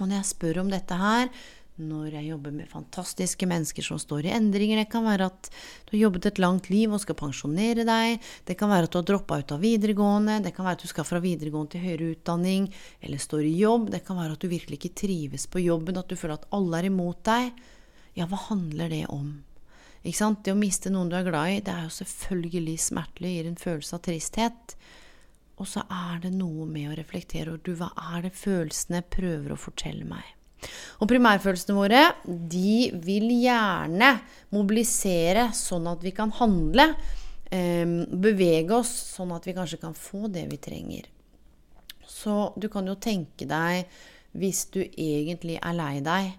Og 0.00 0.02
når 0.02 0.16
jeg 0.18 0.28
spør 0.32 0.62
om 0.64 0.72
dette 0.72 0.96
her, 0.98 1.30
når 1.76 2.14
jeg 2.16 2.28
jobber 2.30 2.54
med 2.56 2.70
fantastiske 2.70 3.46
mennesker 3.48 3.84
som 3.84 3.98
står 4.00 4.26
i 4.26 4.32
endringer. 4.36 4.80
Det 4.80 4.90
kan 4.92 5.04
være 5.04 5.28
at 5.28 5.50
du 5.86 5.94
har 5.94 6.02
jobbet 6.06 6.28
et 6.30 6.40
langt 6.40 6.70
liv 6.72 6.92
og 6.92 7.02
skal 7.02 7.18
pensjonere 7.18 7.84
deg. 7.86 8.20
Det 8.48 8.56
kan 8.58 8.72
være 8.72 8.88
at 8.88 8.94
du 8.94 9.00
har 9.00 9.08
droppa 9.10 9.40
ut 9.42 9.56
av 9.56 9.64
videregående. 9.64 10.38
Det 10.44 10.54
kan 10.56 10.66
være 10.66 10.80
at 10.80 10.86
du 10.86 10.92
skal 10.92 11.08
fra 11.08 11.20
videregående 11.24 11.74
til 11.74 11.84
høyere 11.84 12.12
utdanning 12.14 12.68
eller 13.00 13.22
står 13.22 13.44
i 13.44 13.56
jobb. 13.60 13.90
Det 13.92 14.02
kan 14.06 14.20
være 14.20 14.36
at 14.38 14.44
du 14.44 14.52
virkelig 14.52 14.80
ikke 14.80 14.94
trives 15.02 15.48
på 15.52 15.64
jobben, 15.64 16.00
at 16.00 16.08
du 16.08 16.16
føler 16.16 16.38
at 16.38 16.48
alle 16.56 16.80
er 16.80 16.88
imot 16.88 17.20
deg. 17.28 17.66
Ja, 18.16 18.28
hva 18.30 18.40
handler 18.48 18.92
det 18.92 19.04
om? 19.12 19.34
Ikke 20.06 20.20
sant? 20.20 20.44
Det 20.46 20.54
å 20.54 20.58
miste 20.58 20.92
noen 20.92 21.10
du 21.10 21.16
er 21.18 21.26
glad 21.26 21.50
i, 21.50 21.60
det 21.66 21.74
er 21.74 21.88
jo 21.88 21.96
selvfølgelig 21.98 22.78
smertelig, 22.80 23.34
gir 23.36 23.50
en 23.50 23.60
følelse 23.60 23.98
av 23.98 24.04
tristhet. 24.06 24.76
Og 25.56 25.68
så 25.68 25.82
er 25.90 26.22
det 26.24 26.32
noe 26.36 26.64
med 26.68 26.92
å 26.92 26.96
reflektere 26.96 27.52
over 27.52 27.62
du, 27.64 27.74
hva 27.76 27.90
er 28.14 28.26
det 28.28 28.36
følelsene 28.36 29.02
prøver 29.12 29.52
å 29.52 29.60
fortelle 29.60 30.06
meg? 30.08 30.36
Og 30.96 31.10
primærfølelsene 31.10 31.76
våre 31.76 32.02
de 32.24 32.90
vil 33.04 33.28
gjerne 33.42 34.14
mobilisere 34.54 35.50
sånn 35.56 35.88
at 35.90 36.04
vi 36.04 36.14
kan 36.16 36.32
handle. 36.38 36.88
Eh, 37.52 37.84
bevege 38.10 38.80
oss 38.80 38.94
sånn 39.16 39.34
at 39.36 39.46
vi 39.46 39.54
kanskje 39.56 39.82
kan 39.82 39.94
få 39.96 40.30
det 40.32 40.46
vi 40.50 40.58
trenger. 40.62 41.10
Så 42.06 42.52
du 42.56 42.68
kan 42.72 42.86
jo 42.88 42.96
tenke 42.96 43.46
deg 43.48 43.86
hvis 44.36 44.66
du 44.72 44.82
egentlig 44.82 45.56
er 45.60 45.76
lei 45.76 46.00
deg, 46.04 46.32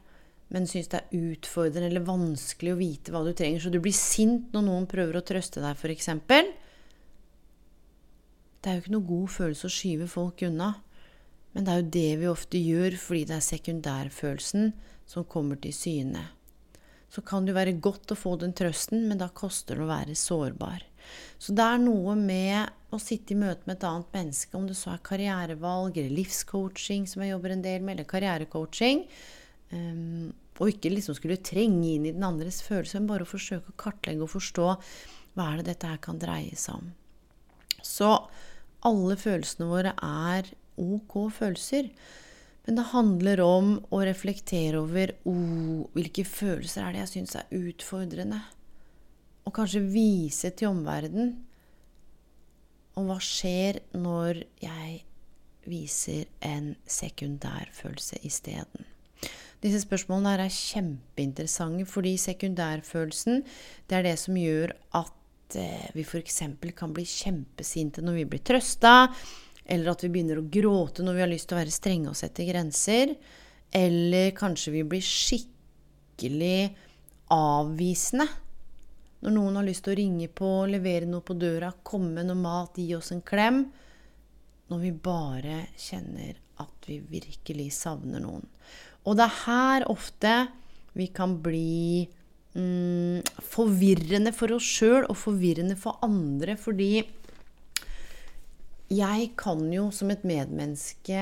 men 0.53 0.67
syns 0.69 0.89
det 0.91 0.99
er 1.01 1.31
utfordrende 1.31 1.89
eller 1.89 2.05
vanskelig 2.07 2.73
å 2.73 2.79
vite 2.79 3.13
hva 3.13 3.23
du 3.25 3.33
trenger, 3.35 3.61
så 3.61 3.71
du 3.73 3.79
blir 3.83 3.95
sint 3.95 4.53
når 4.55 4.65
noen 4.67 4.87
prøver 4.89 5.19
å 5.19 5.25
trøste 5.25 5.63
deg, 5.63 5.75
f.eks. 5.75 6.09
Det 8.57 8.69
er 8.69 8.77
jo 8.77 8.83
ikke 8.83 8.95
noe 8.95 9.09
god 9.09 9.33
følelse 9.33 9.67
å 9.67 9.73
skyve 9.73 10.07
folk 10.11 10.43
unna. 10.47 10.69
Men 11.55 11.65
det 11.65 11.73
er 11.73 11.81
jo 11.81 11.93
det 11.95 12.09
vi 12.21 12.31
ofte 12.31 12.61
gjør 12.61 12.97
fordi 13.01 13.23
det 13.29 13.37
er 13.37 13.45
sekundærfølelsen 13.45 14.73
som 15.07 15.27
kommer 15.29 15.59
til 15.61 15.73
syne. 15.75 16.25
Så 17.09 17.23
kan 17.23 17.45
det 17.45 17.53
jo 17.53 17.57
være 17.57 17.77
godt 17.79 18.11
å 18.11 18.19
få 18.19 18.35
den 18.41 18.53
trøsten, 18.55 19.05
men 19.07 19.19
da 19.21 19.29
koster 19.31 19.79
det 19.79 19.85
å 19.85 19.89
være 19.89 20.15
sårbar. 20.19 20.83
Så 21.39 21.55
det 21.55 21.63
er 21.63 21.79
noe 21.79 22.17
med 22.19 22.91
å 22.91 22.99
sitte 22.99 23.33
i 23.33 23.39
møte 23.39 23.63
med 23.67 23.77
et 23.77 23.85
annet 23.87 24.11
menneske, 24.15 24.51
om 24.59 24.67
det 24.67 24.75
så 24.75 24.91
er 24.93 25.05
karrierevalg 25.07 25.97
eller 25.97 26.17
livscoaching, 26.17 27.07
som 27.07 27.23
jeg 27.23 27.31
jobber 27.31 27.55
en 27.55 27.63
del 27.63 27.79
med, 27.83 27.95
eller 27.95 28.09
karrierecoaching, 28.11 29.05
um, 29.71 30.27
og 30.57 30.73
ikke 30.73 30.91
liksom 30.91 31.15
skulle 31.15 31.39
trenge 31.45 31.93
inn 31.93 32.07
i 32.09 32.13
den 32.15 32.25
andres 32.27 32.59
følelser, 32.65 32.99
men 32.99 33.11
bare 33.11 33.27
å 33.27 33.29
forsøke 33.29 33.71
å 33.71 33.79
kartlegge 33.79 34.25
og 34.25 34.33
forstå 34.33 34.69
hva 35.37 35.49
er 35.51 35.59
det 35.61 35.69
dette 35.71 35.91
her 35.91 35.99
kan 36.03 36.19
dreie 36.19 36.57
seg 36.57 36.79
om. 36.81 36.93
Så 37.85 38.09
alle 38.87 39.17
følelsene 39.19 39.67
våre 39.69 39.93
er 40.01 40.49
ok 40.77 41.17
følelser. 41.34 41.89
Men 42.67 42.79
det 42.79 42.89
handler 42.91 43.41
om 43.46 43.74
å 43.96 44.01
reflektere 44.03 44.81
over 44.81 45.13
oh, 45.29 45.88
hvilke 45.96 46.25
følelser 46.27 46.84
er 46.84 46.96
det 46.96 47.03
jeg 47.05 47.13
syns 47.13 47.38
er 47.39 47.53
utfordrende. 47.55 48.41
Og 49.48 49.55
kanskje 49.55 49.86
vise 49.88 50.51
til 50.51 50.74
omverdenen. 50.74 51.38
Og 52.98 53.07
hva 53.07 53.17
skjer 53.24 53.79
når 53.96 54.41
jeg 54.60 55.01
viser 55.67 56.27
en 56.43 56.74
sekundærfølelse 56.89 58.19
isteden? 58.27 58.88
Disse 59.63 59.81
spørsmålene 59.86 60.36
er 60.36 60.53
kjempeinteressante, 60.53 61.88
fordi 61.89 62.13
sekundærfølelsen 62.22 63.41
det 63.89 63.98
er 63.98 64.05
det 64.05 64.17
som 64.22 64.38
gjør 64.38 64.75
at 65.00 65.57
eh, 65.57 65.88
vi 65.96 66.05
f.eks. 66.05 66.43
kan 66.77 66.93
bli 66.93 67.05
kjempesinte 67.07 68.03
når 68.05 68.19
vi 68.19 68.27
blir 68.34 68.43
trøsta, 68.46 69.07
eller 69.67 69.91
at 69.91 70.03
vi 70.05 70.09
begynner 70.13 70.39
å 70.39 70.47
gråte 70.51 71.03
når 71.03 71.17
vi 71.17 71.24
har 71.24 71.31
lyst 71.31 71.50
til 71.50 71.57
å 71.57 71.62
være 71.62 71.75
strenge 71.75 72.12
og 72.12 72.17
sette 72.19 72.45
grenser. 72.47 73.13
Eller 73.75 74.31
kanskje 74.38 74.74
vi 74.77 74.83
blir 74.88 75.03
skikkelig 75.03 76.69
avvisende. 77.36 78.27
Når 79.25 79.33
noen 79.33 79.59
har 79.59 79.65
lyst 79.67 79.83
til 79.86 79.95
å 79.95 80.00
ringe 80.00 80.29
på, 80.31 80.50
levere 80.69 81.09
noe 81.09 81.25
på 81.25 81.36
døra, 81.36 81.74
komme 81.83 82.13
med 82.19 82.29
noe 82.29 82.39
mat, 82.39 82.77
gi 82.77 82.93
oss 82.95 83.12
en 83.15 83.24
klem. 83.25 83.65
Når 84.71 84.83
vi 84.83 84.91
bare 84.93 85.63
kjenner 85.79 86.38
at 86.62 86.88
vi 86.89 87.00
virkelig 87.09 87.71
savner 87.77 88.21
noen. 88.24 88.45
Og 89.07 89.17
det 89.17 89.27
er 89.27 89.41
her 89.45 89.88
ofte 89.91 90.33
vi 90.97 91.07
kan 91.13 91.38
bli 91.43 92.07
mm, 92.57 93.21
forvirrende 93.51 94.33
for 94.36 94.55
oss 94.55 94.67
sjøl 94.77 95.05
og 95.05 95.17
forvirrende 95.19 95.77
for 95.79 96.00
andre, 96.05 96.57
fordi 96.59 97.03
jeg 98.94 99.32
kan 99.39 99.65
jo 99.74 99.89
som 99.91 100.12
et 100.13 100.25
medmenneske 100.27 101.22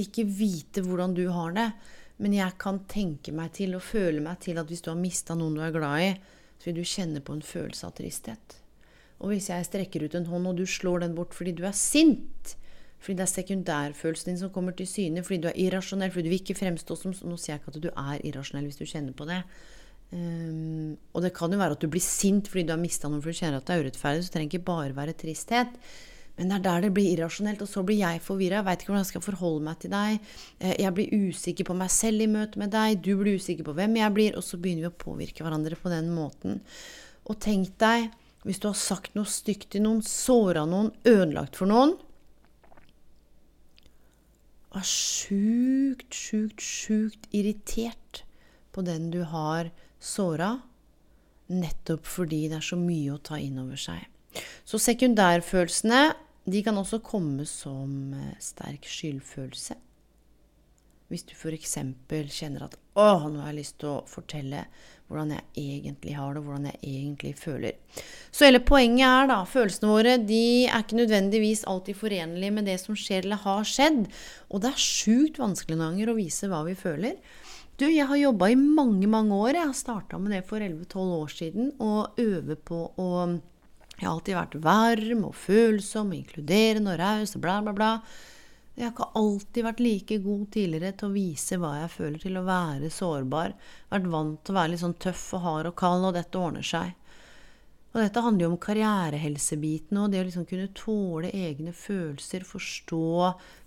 ikke 0.00 0.24
vite 0.26 0.82
hvordan 0.86 1.14
du 1.14 1.24
har 1.34 1.54
det, 1.56 1.68
men 2.20 2.34
jeg 2.36 2.58
kan 2.60 2.82
tenke 2.90 3.32
meg 3.34 3.54
til 3.56 3.76
og 3.78 3.84
føle 3.86 4.22
meg 4.22 4.42
til 4.44 4.60
at 4.60 4.68
hvis 4.68 4.82
du 4.84 4.90
har 4.92 4.98
mista 5.00 5.36
noen 5.38 5.56
du 5.56 5.62
er 5.64 5.74
glad 5.74 6.04
i, 6.04 6.10
så 6.60 6.68
vil 6.68 6.80
du 6.80 6.86
kjenne 6.86 7.22
på 7.24 7.36
en 7.36 7.44
følelse 7.44 7.86
av 7.88 7.94
tristhet. 7.96 8.58
Og 9.20 9.32
hvis 9.32 9.50
jeg 9.50 9.66
strekker 9.68 10.04
ut 10.04 10.16
en 10.16 10.28
hånd, 10.28 10.48
og 10.50 10.58
du 10.60 10.66
slår 10.68 11.04
den 11.04 11.16
bort 11.16 11.36
fordi 11.36 11.54
du 11.56 11.64
er 11.68 11.76
sint, 11.76 12.54
fordi 13.00 13.16
det 13.16 13.24
er 13.24 13.32
sekundærfølelsen 13.32 14.30
din 14.32 14.40
som 14.42 14.52
kommer 14.52 14.76
til 14.76 14.88
syne, 14.88 15.24
fordi 15.24 15.40
du 15.44 15.48
er 15.48 15.60
irrasjonell, 15.60 16.12
fordi 16.12 16.28
du 16.28 16.32
vil 16.34 16.42
ikke 16.42 16.58
fremstå 16.58 16.96
som 17.00 17.14
Nå 17.24 17.38
sier 17.40 17.54
jeg 17.54 17.62
ikke 17.62 17.72
at 17.72 17.84
du 17.84 17.90
er 17.90 18.24
irrasjonell 18.28 18.68
hvis 18.68 18.80
du 18.80 18.88
kjenner 18.88 19.16
på 19.16 19.28
det. 19.28 19.40
Um, 20.10 20.96
og 21.14 21.22
det 21.22 21.30
kan 21.36 21.52
jo 21.54 21.60
være 21.60 21.76
at 21.76 21.84
du 21.84 21.86
blir 21.86 22.02
sint 22.02 22.48
fordi 22.50 22.64
du 22.66 22.72
har 22.74 22.80
mista 22.82 23.06
noen 23.08 23.22
fordi 23.22 23.38
du 23.38 23.40
kjenner 23.44 23.60
at 23.60 23.68
det 23.68 23.76
er 23.76 23.84
urettferdig. 23.86 24.24
Så 24.24 24.28
det 24.28 24.36
trenger 24.36 24.52
ikke 24.52 24.68
bare 24.68 24.96
være 24.96 25.16
tristhet. 25.16 25.80
Men 26.40 26.48
det 26.48 26.56
er 26.56 26.62
der 26.64 26.84
det 26.86 26.94
blir 26.96 27.10
irrasjonelt, 27.12 27.60
og 27.60 27.68
så 27.68 27.82
blir 27.84 27.98
jeg 28.00 28.22
forvirra. 28.24 28.62
Jeg 28.62 28.64
veit 28.64 28.80
ikke 28.80 28.88
hvordan 28.94 29.02
jeg 29.04 29.08
skal 29.10 29.22
forholde 29.26 29.64
meg 29.66 29.80
til 29.82 29.90
deg. 29.92 30.28
Eh, 30.56 30.76
jeg 30.80 30.92
blir 30.96 31.26
usikker 31.28 31.66
på 31.68 31.74
meg 31.76 31.90
selv 31.92 32.24
i 32.24 32.28
møte 32.32 32.62
med 32.62 32.70
deg. 32.72 33.02
Du 33.04 33.10
blir 33.20 33.36
usikker 33.36 33.66
på 33.66 33.74
hvem 33.76 33.98
jeg 34.00 34.14
blir. 34.16 34.38
Og 34.40 34.46
så 34.46 34.56
begynner 34.56 34.86
vi 34.86 34.88
å 34.88 35.02
påvirke 35.02 35.44
hverandre 35.44 35.76
på 35.76 35.92
den 35.92 36.08
måten. 36.16 36.62
Og 37.28 37.36
tenk 37.44 37.74
deg, 37.82 38.08
hvis 38.48 38.62
du 38.62 38.70
har 38.70 38.78
sagt 38.80 39.18
noe 39.18 39.28
stygt 39.28 39.68
til 39.74 39.84
noen, 39.84 40.00
såra 40.00 40.64
noen, 40.64 40.88
ødelagt 41.04 41.60
for 41.60 41.68
noen 41.68 41.92
Er 44.72 44.86
sjukt, 44.86 46.14
sjukt, 46.14 46.62
sjukt 46.64 47.28
irritert 47.36 48.22
på 48.72 48.84
den 48.86 49.10
du 49.12 49.24
har 49.26 49.68
såra, 50.00 50.54
nettopp 51.50 52.06
fordi 52.06 52.44
det 52.48 52.60
er 52.60 52.68
så 52.70 52.78
mye 52.78 53.16
å 53.16 53.20
ta 53.20 53.36
inn 53.42 53.58
over 53.58 53.76
seg. 53.76 54.06
Så 54.62 54.78
sekundærfølelsene 54.78 56.04
de 56.44 56.62
kan 56.64 56.78
også 56.80 57.02
komme 57.04 57.46
som 57.48 58.14
eh, 58.16 58.34
sterk 58.42 58.88
skyldfølelse. 58.88 59.76
Hvis 61.10 61.26
du 61.26 61.34
f.eks. 61.34 61.74
kjenner 62.30 62.68
at 62.68 62.76
'Å, 62.94 63.26
nå 63.26 63.40
har 63.42 63.50
jeg 63.50 63.58
lyst 63.58 63.78
til 63.82 63.88
å 63.90 64.06
fortelle 64.06 64.62
hvordan 65.10 65.32
jeg 65.34 65.42
egentlig 65.58 66.14
har 66.14 66.36
det, 66.36 66.42
hvordan 66.46 66.68
jeg 66.70 66.78
egentlig 66.86 67.32
føler'. 67.34 67.78
Så 68.30 68.46
hele 68.46 68.60
poenget 68.62 69.08
er 69.08 69.26
da 69.26 69.40
følelsene 69.42 69.90
våre 69.90 70.16
de 70.22 70.68
er 70.68 70.84
ikke 70.84 71.00
nødvendigvis 71.00 71.66
alltid 71.66 71.98
forenlige 71.98 72.54
med 72.54 72.70
det 72.70 72.78
som 72.78 72.94
skjer 72.94 73.26
eller 73.26 73.42
har 73.42 73.66
skjedd. 73.66 74.06
Og 74.50 74.62
det 74.62 74.70
er 74.70 74.86
sjukt 74.86 75.42
vanskelig 75.42 75.80
noen 75.80 75.96
ganger 75.96 76.12
å 76.12 76.18
vise 76.20 76.50
hva 76.50 76.62
vi 76.68 76.78
føler. 76.78 77.18
Du, 77.80 77.86
jeg 77.88 78.04
har 78.06 78.18
jobba 78.20 78.50
i 78.52 78.58
mange, 78.60 79.06
mange 79.08 79.34
år. 79.34 79.56
Jeg 79.56 79.66
har 79.70 79.76
starta 79.78 80.18
med 80.20 80.34
det 80.36 80.42
for 80.46 80.60
11-12 80.60 81.12
år 81.16 81.30
siden. 81.32 81.70
Og 81.80 82.18
øver 82.20 82.58
på 82.60 82.80
å 83.00 83.10
jeg 84.00 84.08
har 84.08 84.14
alltid 84.14 84.36
vært 84.38 84.54
varm 84.64 85.24
og 85.28 85.34
følsom, 85.36 86.14
inkluderende 86.16 86.94
og 86.94 87.00
raus 87.02 87.34
og 87.36 87.42
bla, 87.44 87.58
bla, 87.66 87.74
bla. 87.76 87.90
Jeg 88.78 88.86
har 88.86 88.94
ikke 88.94 89.10
alltid 89.20 89.66
vært 89.66 89.82
like 89.84 90.16
god 90.24 90.46
tidligere 90.54 90.94
til 90.96 91.10
å 91.10 91.12
vise 91.12 91.58
hva 91.60 91.74
jeg 91.82 91.90
føler, 91.92 92.22
til 92.22 92.38
å 92.40 92.46
være 92.46 92.88
sårbar. 92.96 93.52
Vært 93.92 94.08
vant 94.14 94.40
til 94.40 94.54
å 94.54 94.56
være 94.56 94.72
litt 94.72 94.80
sånn 94.80 94.96
tøff 95.04 95.26
og 95.36 95.44
hard 95.44 95.68
og 95.68 95.76
kald, 95.82 96.06
og 96.08 96.16
dette 96.16 96.40
ordner 96.40 96.64
seg. 96.64 96.94
Og 97.90 97.98
dette 97.98 98.22
handler 98.22 98.46
jo 98.46 98.50
om 98.52 98.60
karrierehelsebiten 98.62 99.98
og 99.98 100.12
det 100.12 100.20
å 100.22 100.26
liksom 100.28 100.46
kunne 100.46 100.70
tåle 100.78 101.32
egne 101.34 101.72
følelser, 101.74 102.46
forstå 102.46 103.06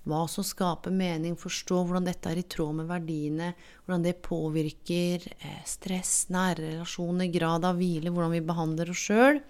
hva 0.07 0.21
som 0.31 0.47
skaper 0.47 0.95
mening, 0.95 1.35
forstå 1.39 1.81
hvordan 1.83 2.07
dette 2.07 2.31
er 2.31 2.39
i 2.39 2.45
tråd 2.47 2.79
med 2.79 2.89
verdiene, 2.89 3.51
hvordan 3.83 4.05
det 4.07 4.21
påvirker 4.23 5.27
eh, 5.35 5.59
stress, 5.67 6.29
nære 6.31 6.71
relasjoner, 6.71 7.27
grad 7.35 7.67
av 7.67 7.77
hvile, 7.77 8.15
hvordan 8.15 8.37
vi 8.37 8.45
behandler 8.47 8.95
oss 8.95 9.03
sjøl. 9.11 9.43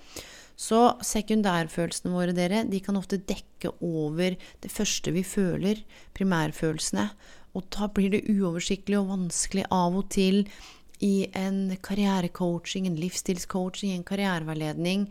Så 0.60 0.80
sekundærfølelsene 1.04 2.14
våre, 2.14 2.36
dere, 2.36 2.64
de 2.70 2.80
kan 2.84 2.98
ofte 3.00 3.18
dekke 3.18 3.74
over 3.82 4.36
det 4.62 4.72
første 4.72 5.14
vi 5.16 5.24
føler, 5.26 5.82
primærfølelsene. 6.18 7.08
Og 7.58 7.68
da 7.74 7.90
blir 7.90 8.14
det 8.14 8.26
uoversiktlig 8.30 8.98
og 9.00 9.12
vanskelig 9.12 9.66
av 9.74 9.98
og 9.98 10.10
til 10.14 10.44
i 11.04 11.28
en 11.36 11.76
karrierecoaching, 11.84 12.88
en 12.88 13.00
livsstilscoaching, 13.00 13.92
en 13.94 14.06
karriereveiledning 14.08 15.08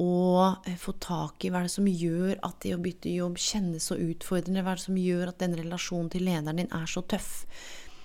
å 0.00 0.56
eh, 0.66 0.74
få 0.80 0.96
tak 1.02 1.44
i 1.44 1.50
hva 1.52 1.62
er 1.62 1.68
det 1.68 1.74
som 1.74 1.86
gjør 1.86 2.40
at 2.42 2.58
det 2.64 2.74
å 2.74 2.82
bytte 2.82 3.12
jobb 3.14 3.38
kjennes 3.38 3.90
så 3.90 3.98
utfordrende, 4.00 4.64
hva 4.64 4.74
er 4.74 4.80
det 4.80 4.86
som 4.88 4.98
gjør 4.98 5.30
at 5.30 5.40
den 5.42 5.56
relasjonen 5.60 6.10
til 6.10 6.26
lederen 6.26 6.62
din 6.62 6.72
er 6.74 6.88
så 6.90 7.04
tøff. 7.06 7.44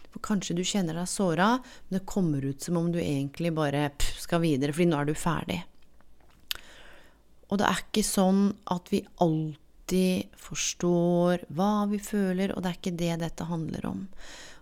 For 0.09 0.21
kanskje 0.25 0.57
du 0.57 0.63
kjenner 0.65 0.98
deg 0.98 1.09
såra, 1.09 1.55
men 1.88 2.00
det 2.00 2.07
kommer 2.09 2.45
ut 2.45 2.65
som 2.65 2.77
om 2.79 2.91
du 2.93 3.00
egentlig 3.01 3.53
bare 3.57 3.89
pff, 3.98 4.21
skal 4.25 4.43
videre, 4.45 4.74
fordi 4.74 4.89
nå 4.89 5.01
er 5.01 5.09
du 5.09 5.17
ferdig. 5.17 5.59
Og 7.50 7.60
det 7.60 7.68
er 7.70 7.82
ikke 7.82 8.06
sånn 8.06 8.44
at 8.70 8.91
vi 8.94 9.01
alltid 9.24 10.36
forstår 10.38 11.48
hva 11.58 11.88
vi 11.89 11.98
føler, 12.03 12.53
og 12.53 12.63
det 12.63 12.72
er 12.72 12.77
ikke 12.77 13.00
det 13.00 13.15
dette 13.24 13.50
handler 13.50 13.89
om. 13.89 14.06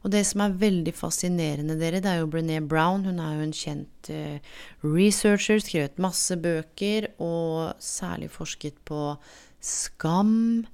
Og 0.06 0.13
det 0.13 0.22
som 0.29 0.44
er 0.46 0.56
veldig 0.62 0.94
fascinerende, 0.96 1.75
dere, 1.79 2.00
det 2.03 2.12
er 2.12 2.22
jo 2.22 2.29
Brené 2.32 2.62
Brown. 2.63 3.03
Hun 3.03 3.20
er 3.20 3.36
jo 3.36 3.48
en 3.48 3.56
kjent 3.56 4.12
uh, 4.13 4.38
researcher, 4.86 5.60
skrevet 5.60 6.00
masse 6.00 6.38
bøker, 6.39 7.10
og 7.20 7.75
særlig 7.84 8.29
forsket 8.32 8.77
på 8.88 9.17
skam. 9.60 10.67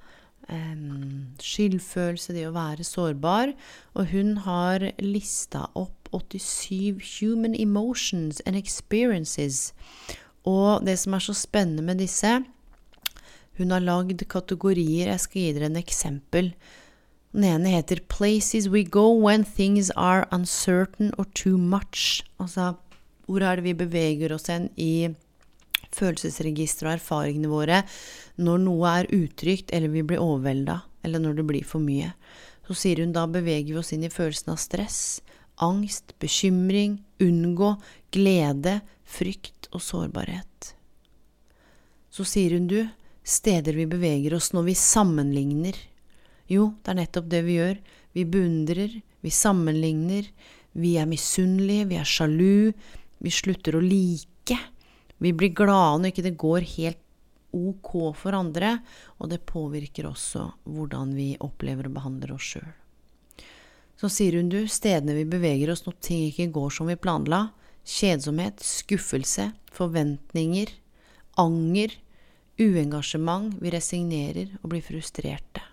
Um, 0.51 1.33
skyldfølelse, 1.41 2.35
det 2.35 2.45
å 2.49 2.53
være 2.53 2.85
sårbar. 2.85 3.55
Og 3.97 4.11
hun 4.11 4.35
har 4.45 4.85
lista 5.01 5.65
opp 5.73 6.11
87 6.13 6.99
human 7.19 7.55
emotions 7.55 8.39
and 8.45 8.55
experiences. 8.55 9.73
Og 10.49 10.83
det 10.85 10.97
som 10.99 11.15
er 11.15 11.23
så 11.23 11.35
spennende 11.37 11.85
med 11.85 12.01
disse 12.03 12.41
Hun 13.57 13.71
har 13.71 13.83
lagd 13.85 14.23
kategorier. 14.27 15.11
Jeg 15.11 15.19
skal 15.19 15.41
gi 15.41 15.51
dere 15.53 15.69
en 15.69 15.77
eksempel. 15.77 16.53
Den 17.33 17.43
ene 17.43 17.69
heter 17.69 18.01
'Places 18.01 18.67
we 18.67 18.83
go 18.83 19.13
when 19.13 19.43
things 19.43 19.91
are 19.95 20.27
uncertain 20.31 21.13
or 21.17 21.25
too 21.35 21.57
much'. 21.57 22.23
Altså 22.39 22.75
hvor 23.27 23.41
er 23.41 23.55
det 23.55 23.63
vi 23.63 23.73
beveger 23.73 24.33
oss 24.33 24.47
hen 24.47 24.69
i 24.75 25.15
følelsesregisteret 25.93 26.89
og 26.89 26.97
erfaringene 26.97 27.51
våre 27.51 27.83
når 28.37 28.63
noe 28.65 28.89
er 28.99 29.11
utrygt 29.13 29.71
eller 29.71 29.93
vi 29.93 30.03
blir 30.03 30.21
overvelda, 30.21 30.81
eller 31.03 31.19
når 31.19 31.33
det 31.37 31.47
blir 31.47 31.63
for 31.63 31.79
mye. 31.79 32.13
Så 32.67 32.73
sier 32.73 33.03
hun 33.03 33.13
da 33.13 33.25
beveger 33.29 33.73
vi 33.73 33.79
oss 33.79 33.93
inn 33.93 34.03
i 34.03 34.11
følelsen 34.13 34.53
av 34.55 34.57
stress, 34.57 35.21
angst, 35.61 36.15
bekymring, 36.19 37.03
unngå, 37.21 37.75
glede, 38.11 38.81
frykt 39.05 39.52
og 39.73 39.83
sårbarhet. 39.83 40.73
Så 42.13 42.25
sier 42.29 42.55
hun 42.57 42.67
du, 42.69 42.81
steder 43.23 43.73
vi 43.77 43.87
beveger 43.89 44.35
oss 44.37 44.51
når 44.53 44.67
vi 44.69 44.75
sammenligner. 44.77 45.77
Jo, 46.51 46.73
det 46.83 46.93
er 46.93 46.99
nettopp 47.01 47.29
det 47.31 47.41
vi 47.47 47.57
gjør. 47.57 47.79
Vi 48.13 48.25
beundrer, 48.29 48.99
vi 49.23 49.31
sammenligner, 49.33 50.27
vi 50.77 50.95
er 51.01 51.09
misunnelige, 51.09 51.87
vi 51.89 51.97
er 51.97 52.09
sjalu, 52.09 52.73
vi 53.23 53.31
slutter 53.33 53.77
å 53.77 53.81
like. 53.81 54.59
Vi 55.17 55.31
blir 55.33 55.55
glade 55.55 56.03
når 56.03 56.13
ikke 56.13 56.27
det 56.27 56.37
går 56.41 56.69
helt 56.75 57.01
ok 57.53 57.91
for 58.17 58.35
andre, 58.35 58.79
og 59.21 59.29
det 59.29 59.45
påvirker 59.49 60.09
også 60.09 60.47
hvordan 60.65 61.13
vi 61.17 61.33
opplever 61.45 61.87
og 61.87 61.97
behandler 61.97 62.33
oss 62.35 62.55
sjøl. 62.55 62.71
Så 63.99 64.09
sier 64.09 64.39
hun 64.39 64.49
du, 64.51 64.63
stedene 64.67 65.15
vi 65.15 65.25
beveger 65.29 65.71
oss 65.71 65.85
når 65.85 65.99
ting 66.03 66.25
ikke 66.27 66.49
går 66.53 66.73
som 66.73 66.89
vi 66.89 66.97
planla, 66.99 67.45
kjedsomhet, 67.83 68.63
skuffelse, 68.63 69.51
forventninger, 69.73 70.71
anger, 71.41 71.97
uengasjement, 72.61 73.57
vi 73.61 73.73
resignerer 73.73 74.57
og 74.61 74.71
blir 74.73 74.85
frustrerte. 74.85 75.63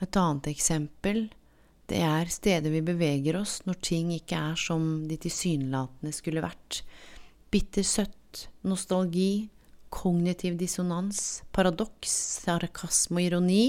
Et 0.00 0.16
annet 0.16 0.48
eksempel 0.48 1.26
det 1.90 1.98
er 2.06 2.28
steder 2.30 2.70
vi 2.70 2.84
beveger 2.86 3.40
oss 3.40 3.58
når 3.66 3.80
ting 3.82 4.12
ikke 4.14 4.38
er 4.38 4.58
som 4.58 5.08
de 5.10 5.16
tilsynelatende 5.18 6.14
skulle 6.14 6.44
vært. 6.44 6.84
Bitter 7.50 7.82
søtt, 7.82 8.46
nostalgi, 8.62 9.50
kognitiv 9.90 10.54
dissonans, 10.60 11.42
paradoks, 11.50 12.12
sarkasme 12.46 13.18
og 13.18 13.26
ironi. 13.26 13.64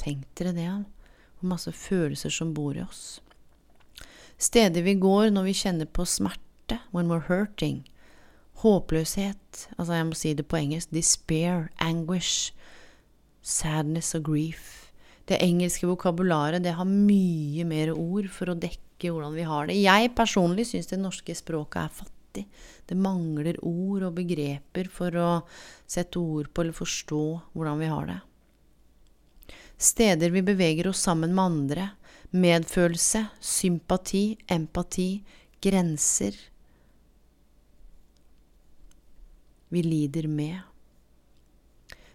Tenk 0.00 0.24
dere 0.40 0.54
det, 0.56 0.70
hvor 1.36 1.52
masse 1.52 1.72
følelser 1.76 2.32
som 2.32 2.56
bor 2.56 2.78
i 2.78 2.84
oss. 2.86 3.18
Steder 4.38 4.84
vi 4.84 4.94
går 5.00 5.30
når 5.32 5.48
vi 5.48 5.54
kjenner 5.56 5.88
på 5.88 6.04
smerte, 6.04 6.80
when 6.92 7.08
we're 7.08 7.24
hurting. 7.28 7.84
Håpløshet, 8.60 9.68
altså 9.76 9.96
jeg 9.96 10.08
må 10.08 10.16
si 10.16 10.32
det 10.36 10.46
på 10.48 10.58
engelsk, 10.58 10.92
despair, 10.92 11.70
anguish, 11.80 12.52
sadness 13.40 14.14
og 14.16 14.26
grief. 14.28 14.90
Det 15.26 15.40
engelske 15.42 15.88
vokabularet 15.88 16.62
det 16.64 16.76
har 16.78 16.88
mye 16.88 17.64
mer 17.68 17.92
ord 17.94 18.28
for 18.32 18.52
å 18.52 18.58
dekke 18.58 19.10
hvordan 19.10 19.34
vi 19.36 19.46
har 19.48 19.68
det. 19.68 19.80
Jeg 19.80 20.14
personlig 20.16 20.68
syns 20.70 20.88
det 20.92 21.00
norske 21.00 21.34
språket 21.36 21.82
er 21.82 21.96
fattig. 22.02 22.46
Det 22.86 22.96
mangler 22.96 23.58
ord 23.64 24.06
og 24.10 24.16
begreper 24.20 24.88
for 24.92 25.16
å 25.18 25.30
sette 25.88 26.20
ord 26.20 26.52
på 26.52 26.62
eller 26.62 26.76
forstå 26.76 27.24
hvordan 27.56 27.82
vi 27.82 27.90
har 27.90 28.10
det. 28.12 28.18
Steder 29.76 30.32
vi 30.32 30.44
beveger 30.44 30.88
oss 30.88 31.02
sammen 31.04 31.34
med 31.36 31.44
andre. 31.44 31.88
Medfølelse, 32.32 33.26
sympati, 33.40 34.38
empati, 34.50 35.24
grenser. 35.62 36.34
Vi 39.68 39.82
lider 39.82 40.28
med. 40.28 40.58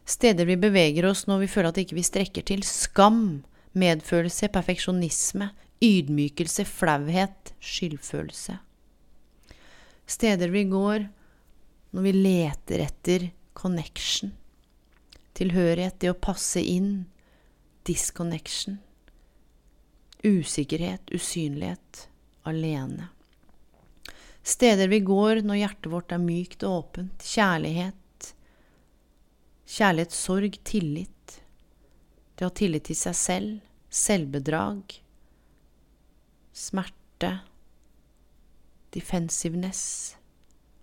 Steder 0.06 0.46
vi 0.46 0.58
beveger 0.60 1.08
oss 1.08 1.26
når 1.30 1.46
vi 1.46 1.50
føler 1.52 1.72
at 1.72 1.80
ikke 1.84 1.96
vi 1.96 2.04
strekker 2.04 2.46
til. 2.48 2.64
Skam, 2.68 3.44
medfølelse, 3.78 4.50
perfeksjonisme, 4.52 5.52
ydmykelse, 5.82 6.66
flauhet, 6.68 7.54
skyldfølelse. 7.64 8.58
Steder 10.08 10.52
vi 10.52 10.66
går 10.70 11.08
når 11.92 12.06
vi 12.08 12.12
leter 12.16 12.84
etter 12.86 13.30
connection, 13.56 14.34
tilhørighet, 15.36 16.00
det 16.00 16.12
å 16.12 16.20
passe 16.20 16.62
inn, 16.64 17.06
disconnection, 17.88 18.80
usikkerhet, 20.24 21.12
usynlighet, 21.14 22.08
alene. 22.48 23.10
Steder 24.42 24.90
vi 24.90 25.00
går 25.06 25.44
når 25.46 25.62
hjertet 25.62 25.92
vårt 25.94 26.14
er 26.16 26.22
mykt 26.22 26.64
og 26.66 26.78
åpent, 26.80 27.26
kjærlighet, 27.26 27.98
Kjærlighet, 29.72 30.12
sorg, 30.12 30.58
tillit. 30.68 31.38
Det 32.36 32.44
å 32.44 32.50
ha 32.50 32.56
tillit 32.60 32.90
til 32.90 32.98
seg 33.00 33.16
selv, 33.16 33.60
selvbedrag, 33.88 34.98
smerte, 36.52 37.30
defensiveness, 38.92 39.84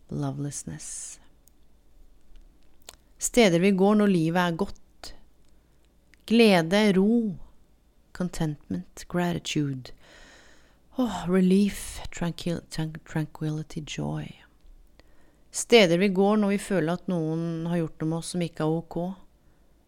lovelessness. 0.09 0.88
Steder 3.21 3.61
vi 3.61 3.75
går 3.76 4.00
når 4.00 4.14
livet 4.14 4.40
er 4.40 4.59
godt. 4.64 5.12
Glede, 6.33 6.80
ro, 6.97 7.37
contentment, 8.18 9.04
gratitude. 9.08 9.92
Oh, 10.96 11.24
relief, 11.28 12.00
tranquil 12.11 12.61
tranquility, 13.04 13.85
joy. 13.87 14.42
Steder 15.50 15.98
vi 15.98 16.09
går 16.09 16.37
når 16.37 16.52
vi 16.52 16.59
føler 16.59 16.98
at 16.98 17.07
noen 17.11 17.68
har 17.70 17.81
gjort 17.85 18.02
noe 18.02 18.11
med 18.11 18.18
oss 18.18 18.33
som 18.35 18.42
ikke 18.42 18.66
er 18.66 18.74
ok. 18.81 18.98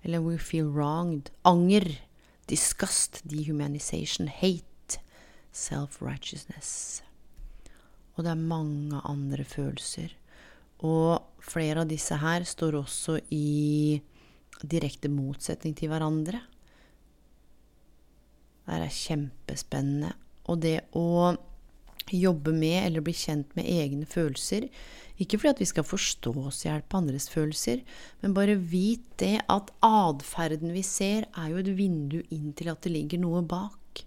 Eller 0.06 0.22
we 0.24 0.38
feel 0.38 0.70
wronged. 0.70 1.32
Anger. 1.44 1.88
Disgust. 2.48 3.20
Dehumanization. 3.28 4.30
Hate. 4.30 5.02
Self-righteousness. 5.52 7.02
Og 8.14 8.24
det 8.24 8.32
er 8.32 8.46
mange 8.54 9.02
andre 9.04 9.44
følelser. 9.44 10.14
Og 10.86 11.42
flere 11.44 11.82
av 11.82 11.90
disse 11.90 12.16
her 12.22 12.46
står 12.46 12.78
også 12.80 13.18
i 13.34 14.00
direkte 14.62 15.10
motsetning 15.12 15.74
til 15.76 15.90
hverandre. 15.92 16.40
Det 18.70 18.86
er 18.86 18.94
kjempespennende. 18.94 20.12
Og 20.50 20.60
det 20.62 20.78
å 20.96 21.34
jobbe 22.10 22.52
med 22.54 22.78
eller 22.84 23.04
bli 23.04 23.14
kjent 23.14 23.50
med 23.58 23.68
egne 23.70 24.06
følelser. 24.08 24.66
Ikke 25.20 25.38
fordi 25.38 25.52
at 25.52 25.60
vi 25.60 25.68
skal 25.68 25.86
forstå 25.86 26.32
oss 26.46 26.62
i 26.64 26.70
hjel 26.70 26.82
på 26.88 27.00
andres 27.02 27.28
følelser, 27.30 27.82
men 28.22 28.34
bare 28.36 28.56
vit 28.56 29.04
det 29.20 29.36
at 29.52 29.68
atferden 29.84 30.72
vi 30.72 30.82
ser, 30.86 31.26
er 31.36 31.50
jo 31.52 31.60
et 31.60 31.72
vindu 31.76 32.22
inn 32.32 32.54
til 32.56 32.72
at 32.72 32.80
det 32.86 32.94
ligger 32.94 33.20
noe 33.20 33.42
bak. 33.44 34.04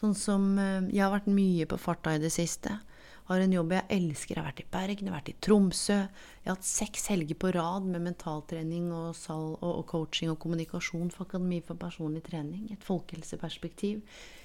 Sånn 0.00 0.16
som 0.18 0.58
eh, 0.58 0.90
Jeg 0.90 1.04
har 1.06 1.14
vært 1.14 1.30
mye 1.30 1.68
på 1.70 1.78
farta 1.80 2.16
i 2.16 2.22
det 2.22 2.32
siste. 2.34 2.80
Har 3.32 3.40
en 3.40 3.52
jobb 3.54 3.70
jeg 3.72 3.88
elsker. 3.96 4.36
Jeg 4.36 4.42
har 4.42 4.50
vært 4.50 4.58
i 4.60 4.70
Bergen, 4.74 5.06
jeg 5.06 5.08
har 5.08 5.20
vært 5.22 5.30
i 5.30 5.40
Tromsø. 5.40 5.94
Jeg 6.04 6.50
har 6.50 6.56
hatt 6.58 6.66
seks 6.68 7.06
helger 7.08 7.38
på 7.40 7.52
rad 7.56 7.86
med 7.88 8.04
mentaltrening 8.04 8.90
og, 8.92 9.14
sal, 9.16 9.54
og, 9.64 9.78
coaching 9.88 10.28
og 10.28 10.36
kommunikasjon 10.42 11.08
for 11.14 11.24
Akademi 11.24 11.62
for 11.64 11.80
personlig 11.80 12.20
trening. 12.26 12.66
Et 12.74 12.84
folkehelseperspektiv. 12.84 14.02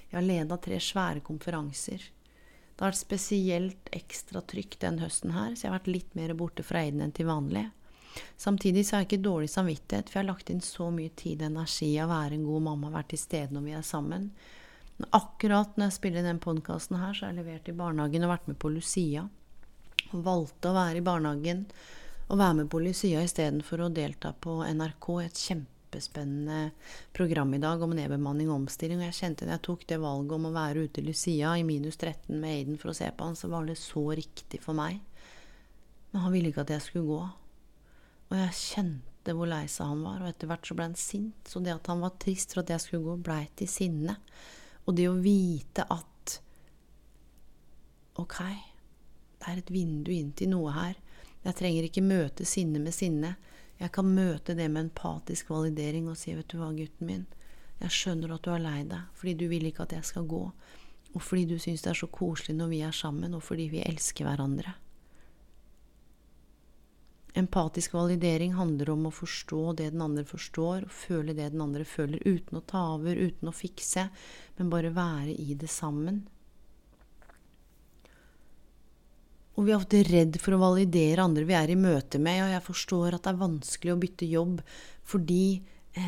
Jeg 0.08 0.16
har 0.16 0.24
leda 0.24 0.56
tre 0.56 0.78
svære 0.80 1.20
konferanser. 1.26 2.00
Det 2.00 2.80
har 2.80 2.94
vært 2.94 3.02
spesielt 3.02 3.92
ekstra 3.92 4.40
trykk 4.54 4.78
den 4.80 5.02
høsten 5.04 5.36
her, 5.36 5.52
så 5.52 5.66
jeg 5.66 5.74
har 5.74 5.80
vært 5.82 5.92
litt 5.92 6.16
mer 6.16 6.32
borte 6.38 6.64
fra 6.64 6.86
Eiden 6.86 7.04
enn 7.04 7.12
til 7.12 7.28
vanlig. 7.28 7.66
Samtidig 8.40 8.86
så 8.86 8.96
har 8.96 9.04
jeg 9.04 9.10
ikke 9.10 9.26
dårlig 9.28 9.52
samvittighet, 9.52 10.08
for 10.08 10.16
jeg 10.16 10.24
har 10.24 10.32
lagt 10.32 10.54
inn 10.54 10.64
så 10.64 10.88
mye 10.94 11.12
tid 11.12 11.42
og 11.42 11.50
energi 11.50 11.90
i 11.92 12.00
å 12.00 12.08
være 12.08 12.38
en 12.38 12.48
god 12.48 12.70
mamma, 12.70 12.96
være 12.96 13.12
til 13.12 13.26
stede 13.26 13.52
når 13.52 13.68
vi 13.68 13.76
er 13.76 13.84
sammen. 13.84 14.30
Akkurat 15.14 15.76
når 15.76 15.92
jeg 15.92 15.94
spiller 15.94 16.24
den 16.26 16.40
podkasten 16.42 16.98
her, 16.98 17.14
så 17.14 17.26
har 17.26 17.32
jeg 17.32 17.44
levert 17.44 17.68
i 17.70 17.76
barnehagen 17.76 18.26
og 18.26 18.32
vært 18.32 18.48
med 18.50 18.58
på 18.58 18.70
Lucia. 18.74 19.28
Og 20.10 20.22
valgte 20.26 20.70
å 20.70 20.74
være 20.74 20.98
i 20.98 21.06
barnehagen 21.06 21.66
og 22.28 22.40
være 22.40 22.56
med 22.60 22.70
på 22.72 22.80
Lucia 22.82 23.22
istedenfor 23.24 23.84
å 23.84 23.92
delta 23.94 24.34
på 24.34 24.58
NRK, 24.66 25.06
et 25.22 25.42
kjempespennende 25.46 26.72
program 27.16 27.54
i 27.56 27.60
dag 27.62 27.82
om 27.84 27.94
nedbemanning 27.96 28.50
og 28.50 28.64
omstilling. 28.64 28.98
Og 29.00 29.08
jeg 29.08 29.18
kjente 29.20 29.46
da 29.46 29.54
jeg 29.54 29.64
tok 29.68 29.86
det 29.88 30.00
valget 30.02 30.34
om 30.36 30.50
å 30.50 30.54
være 30.56 30.88
ute 30.88 31.00
i 31.00 31.06
Lucia 31.06 31.54
i 31.56 31.64
minus 31.68 31.96
13 31.96 32.34
med 32.34 32.50
Aiden 32.50 32.80
for 32.80 32.92
å 32.92 32.98
se 32.98 33.08
på 33.08 33.30
han, 33.30 33.38
så 33.38 33.52
var 33.52 33.70
det 33.70 33.78
så 33.80 34.02
riktig 34.18 34.60
for 34.64 34.76
meg. 34.76 34.98
Men 36.10 36.26
han 36.26 36.34
ville 36.34 36.50
ikke 36.50 36.66
at 36.66 36.74
jeg 36.74 36.84
skulle 36.84 37.08
gå. 37.08 37.22
Og 38.28 38.38
jeg 38.42 38.60
kjente 38.60 39.36
hvor 39.36 39.48
lei 39.48 39.64
seg 39.70 39.88
han 39.88 40.04
var, 40.04 40.20
og 40.24 40.32
etter 40.32 40.50
hvert 40.50 40.66
så 40.66 40.76
ble 40.76 40.90
han 40.90 40.98
sint. 40.98 41.48
Så 41.48 41.62
det 41.64 41.76
at 41.76 41.88
han 41.88 42.02
var 42.02 42.18
trist 42.20 42.52
for 42.52 42.64
at 42.64 42.74
jeg 42.74 42.84
skulle 42.84 43.06
gå, 43.06 43.20
blei 43.30 43.44
til 43.56 43.70
sinne. 43.70 44.18
Og 44.88 44.96
det 44.96 45.08
å 45.10 45.18
vite 45.20 45.84
at 45.84 46.06
Ok, 48.18 48.40
det 49.38 49.46
er 49.46 49.60
et 49.60 49.68
vindu 49.70 50.10
inn 50.10 50.32
til 50.34 50.50
noe 50.50 50.72
her. 50.74 50.96
Jeg 51.44 51.54
trenger 51.60 51.84
ikke 51.86 52.02
møte 52.02 52.46
sinne 52.48 52.80
med 52.82 52.96
sinne. 52.96 53.36
Jeg 53.78 53.92
kan 53.94 54.08
møte 54.10 54.56
det 54.58 54.66
med 54.72 54.88
empatisk 54.88 55.52
validering 55.52 56.08
og 56.10 56.18
si, 56.18 56.34
vet 56.34 56.48
du 56.50 56.58
hva, 56.58 56.72
gutten 56.74 57.06
min, 57.06 57.28
jeg 57.78 57.94
skjønner 57.94 58.34
at 58.34 58.42
du 58.42 58.50
er 58.50 58.64
lei 58.64 58.80
deg 58.90 59.20
fordi 59.20 59.36
du 59.38 59.44
vil 59.52 59.68
ikke 59.68 59.84
at 59.86 59.94
jeg 59.94 60.06
skal 60.08 60.26
gå, 60.26 60.40
og 61.14 61.22
fordi 61.22 61.44
du 61.52 61.56
syns 61.62 61.84
det 61.84 61.92
er 61.92 62.00
så 62.00 62.08
koselig 62.10 62.56
når 62.58 62.72
vi 62.72 62.80
er 62.88 62.96
sammen, 62.96 63.36
og 63.38 63.44
fordi 63.46 63.68
vi 63.70 63.84
elsker 63.86 64.26
hverandre. 64.26 64.74
Empatisk 67.38 67.92
validering 67.94 68.56
handler 68.58 68.90
om 68.96 69.06
å 69.06 69.14
forstå 69.14 69.76
det 69.78 69.92
den 69.92 70.02
andre 70.02 70.24
forstår, 70.26 70.88
og 70.88 70.94
føle 70.94 71.36
det 71.36 71.52
den 71.52 71.62
andre 71.62 71.84
føler, 71.86 72.18
uten 72.26 72.58
å 72.58 72.64
ta 72.66 72.82
over, 72.96 73.14
uten 73.14 73.50
å 73.50 73.54
fikse, 73.54 74.08
men 74.58 74.72
bare 74.72 74.90
være 74.96 75.36
i 75.38 75.54
det 75.58 75.70
sammen. 75.70 76.24
Og 79.58 79.66
vi 79.66 79.72
er 79.74 79.78
ofte 79.80 80.04
redd 80.06 80.36
for 80.38 80.54
å 80.54 80.60
validere 80.62 81.24
andre 81.24 81.46
vi 81.46 81.56
er 81.58 81.70
i 81.72 81.78
møte 81.78 82.20
med. 82.22 82.44
Og 82.44 82.52
jeg 82.52 82.62
forstår 82.62 83.16
at 83.16 83.24
det 83.24 83.32
er 83.32 83.40
vanskelig 83.40 83.94
å 83.94 83.98
bytte 83.98 84.28
jobb 84.30 84.60
fordi 85.08 85.42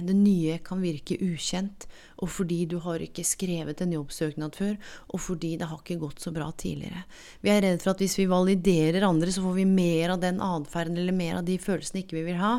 det 0.07 0.16
nye 0.16 0.59
kan 0.64 0.81
virke 0.83 1.16
ukjent, 1.24 1.87
og 2.22 2.31
fordi 2.31 2.64
du 2.70 2.79
har 2.85 3.03
ikke 3.03 3.24
skrevet 3.26 3.81
en 3.83 3.94
jobbsøknad 3.96 4.57
før, 4.59 4.74
og 5.11 5.22
fordi 5.24 5.55
det 5.61 5.68
har 5.70 5.81
ikke 5.83 5.98
gått 6.03 6.22
så 6.22 6.33
bra 6.35 6.50
tidligere. 6.53 7.05
Vi 7.42 7.53
er 7.53 7.62
redd 7.64 7.83
for 7.83 7.94
at 7.94 8.03
hvis 8.05 8.18
vi 8.20 8.29
validerer 8.31 9.07
andre, 9.09 9.33
så 9.33 9.44
får 9.44 9.57
vi 9.59 9.68
mer 9.68 10.14
av 10.14 10.22
den 10.22 10.42
atferden 10.44 10.98
eller 11.00 11.16
mer 11.16 11.40
av 11.40 11.46
de 11.48 11.59
følelsene 11.61 12.05
ikke 12.05 12.18
vi 12.20 12.26
vil 12.31 12.42
ha. 12.42 12.59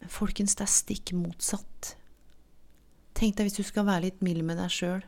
Men 0.00 0.12
folkens, 0.12 0.56
det 0.58 0.66
er 0.66 0.74
stikk 0.74 1.14
motsatt. 1.16 1.94
Tenk 3.16 3.38
deg 3.38 3.48
hvis 3.48 3.60
du 3.60 3.64
skal 3.64 3.86
være 3.88 4.08
litt 4.10 4.24
mild 4.24 4.44
med 4.44 4.60
deg 4.60 4.72
sjøl. 4.72 5.04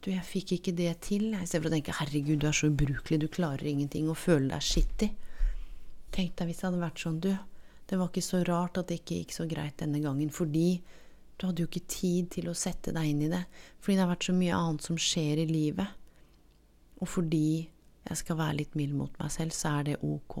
du, 0.00 0.12
jeg 0.12 0.22
fikk 0.22 0.52
ikke 0.56 0.72
det 0.78 0.92
til. 1.02 1.32
Istedenfor 1.34 1.68
å 1.68 1.74
tenke 1.74 1.98
herregud, 1.98 2.38
du 2.40 2.46
er 2.48 2.54
så 2.54 2.70
ubrukelig, 2.70 3.18
du 3.20 3.28
klarer 3.28 3.66
ingenting, 3.66 4.08
og 4.08 4.16
føler 4.16 4.54
deg 4.54 4.62
skittig. 4.64 5.10
Tenk 6.14 6.36
deg 6.38 6.48
hvis 6.48 6.62
det 6.62 6.68
hadde 6.68 6.84
vært 6.84 7.02
sånn, 7.02 7.18
du. 7.20 7.32
Det 7.86 7.98
var 7.98 8.10
ikke 8.10 8.24
så 8.24 8.42
rart 8.46 8.78
at 8.80 8.90
det 8.90 9.00
ikke 9.00 9.20
gikk 9.20 9.36
så 9.36 9.46
greit 9.50 9.78
denne 9.78 10.00
gangen, 10.02 10.32
fordi 10.34 10.80
du 11.36 11.46
hadde 11.46 11.62
jo 11.62 11.68
ikke 11.70 11.86
tid 11.92 12.30
til 12.34 12.50
å 12.50 12.56
sette 12.56 12.94
deg 12.96 13.12
inn 13.12 13.22
i 13.26 13.30
det. 13.30 13.44
Fordi 13.78 13.96
det 13.96 14.04
har 14.04 14.12
vært 14.14 14.28
så 14.28 14.34
mye 14.36 14.58
annet 14.58 14.86
som 14.88 14.98
skjer 15.00 15.42
i 15.42 15.48
livet. 15.50 15.96
Og 17.04 17.10
fordi 17.12 17.68
jeg 18.06 18.20
skal 18.22 18.38
være 18.40 18.60
litt 18.62 18.76
mild 18.78 18.94
mot 18.96 19.18
meg 19.20 19.32
selv, 19.34 19.54
så 19.54 19.76
er 19.78 19.90
det 19.90 19.98
ok. 20.06 20.40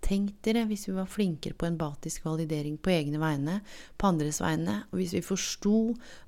Tenk 0.00 0.38
dere 0.46 0.64
hvis 0.68 0.86
vi 0.88 0.94
var 0.96 1.10
flinkere 1.10 1.56
på 1.58 1.68
empatisk 1.68 2.24
validering 2.24 2.78
på 2.80 2.92
egne 2.94 3.20
vegne, 3.20 3.58
på 4.00 4.08
andres 4.08 4.40
vegne, 4.40 4.78
og 4.88 5.00
hvis 5.00 5.12
vi 5.18 5.24
forsto 5.24 5.76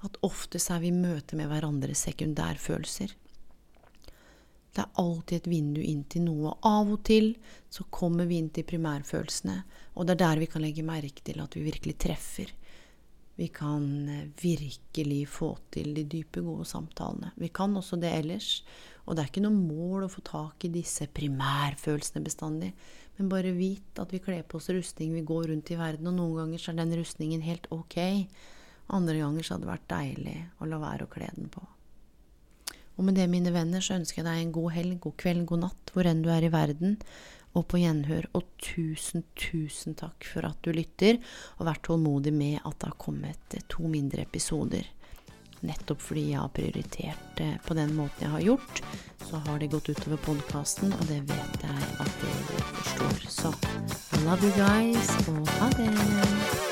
at 0.05 0.18
oftest 0.27 0.72
er 0.75 0.83
vi 0.83 0.90
i 0.90 0.96
møte 0.96 1.38
med 1.38 1.48
hverandres 1.48 2.05
sekundærfølelser. 2.09 3.14
Det 4.73 4.81
er 4.81 5.01
alltid 5.03 5.37
et 5.37 5.51
vindu 5.53 5.83
inn 5.85 6.05
til 6.09 6.25
noe, 6.25 6.55
av 6.65 6.89
og 6.95 7.03
til 7.05 7.35
så 7.73 7.85
kommer 7.93 8.29
vi 8.29 8.39
inn 8.41 8.49
til 8.55 8.65
primærfølelsene, 8.69 9.59
og 9.93 10.09
det 10.09 10.15
er 10.17 10.23
der 10.23 10.41
vi 10.41 10.49
kan 10.49 10.65
legge 10.65 10.85
merke 10.87 11.25
til 11.25 11.43
at 11.45 11.57
vi 11.57 11.67
virkelig 11.67 11.99
treffer. 12.01 12.55
Vi 13.37 13.49
kan 13.53 14.09
eh, 14.09 14.31
virkelig 14.41 15.27
få 15.29 15.55
til 15.73 15.93
de 15.97 16.05
dype, 16.09 16.41
gode 16.45 16.65
samtalene. 16.69 17.33
Vi 17.41 17.49
kan 17.53 17.77
også 17.77 17.99
det 18.01 18.13
ellers, 18.13 18.63
og 19.05 19.17
det 19.17 19.25
er 19.25 19.31
ikke 19.33 19.45
noe 19.45 19.57
mål 19.57 20.07
å 20.07 20.13
få 20.13 20.25
tak 20.25 20.65
i 20.65 20.73
disse 20.73 21.09
primærfølelsene 21.11 22.25
bestandig. 22.25 22.73
Men 23.19 23.29
bare 23.33 23.53
vit 23.57 24.01
at 24.01 24.13
vi 24.13 24.23
kler 24.25 24.45
på 24.45 24.61
oss 24.61 24.71
rustning, 24.73 25.13
vi 25.17 25.27
går 25.27 25.51
rundt 25.51 25.73
i 25.73 25.81
verden, 25.81 26.09
og 26.13 26.17
noen 26.17 26.43
ganger 26.43 26.63
så 26.63 26.73
er 26.73 26.81
den 26.81 26.97
rustningen 27.01 27.45
helt 27.45 27.69
ok. 27.75 27.99
Andre 28.93 29.21
ganger 29.21 29.45
så 29.45 29.57
hadde 29.57 29.67
det 29.67 29.73
vært 29.75 29.93
deilig 29.93 30.39
å 30.61 30.69
la 30.69 30.81
være 30.81 31.09
å 31.09 31.13
kle 31.13 31.29
den 31.37 31.53
på. 31.53 31.65
Og 32.96 33.07
med 33.07 33.16
det, 33.16 33.28
mine 33.33 33.52
venner, 33.55 33.83
så 33.85 33.96
ønsker 33.98 34.20
jeg 34.22 34.28
deg 34.28 34.40
en 34.40 34.55
god 34.55 34.72
helg, 34.76 34.96
god 35.02 35.16
kveld, 35.20 35.44
god 35.48 35.62
natt, 35.66 35.92
hvor 35.94 36.09
enn 36.09 36.24
du 36.24 36.31
er 36.33 36.44
i 36.44 36.52
verden, 36.52 36.98
og 37.57 37.66
på 37.68 37.81
gjenhør. 37.83 38.28
Og 38.37 38.48
tusen, 38.62 39.24
tusen 39.38 39.96
takk 39.98 40.26
for 40.28 40.48
at 40.48 40.59
du 40.64 40.72
lytter, 40.76 41.20
og 41.59 41.68
vært 41.68 41.87
tålmodig 41.88 42.35
med 42.37 42.61
at 42.62 42.76
det 42.81 42.90
har 42.92 42.98
kommet 43.00 43.61
to 43.72 43.88
mindre 43.88 44.26
episoder. 44.26 44.88
Nettopp 45.62 46.00
fordi 46.02 46.24
jeg 46.33 46.40
har 46.40 46.50
prioritert 46.50 47.37
det 47.38 47.52
på 47.62 47.76
den 47.78 47.94
måten 47.94 48.24
jeg 48.26 48.33
har 48.33 48.42
gjort, 48.48 48.83
så 49.28 49.38
har 49.46 49.62
det 49.62 49.70
gått 49.70 49.92
utover 49.92 50.18
podkasten, 50.26 50.90
og 50.98 51.07
det 51.07 51.20
vet 51.31 51.62
jeg 51.62 51.87
at 52.02 52.18
dere 52.24 52.66
forstår. 52.74 53.31
Så 53.31 53.55
love 54.26 54.42
you 54.42 54.52
guys, 54.59 55.16
og 55.28 55.48
ha 55.61 55.72
det! 55.78 56.72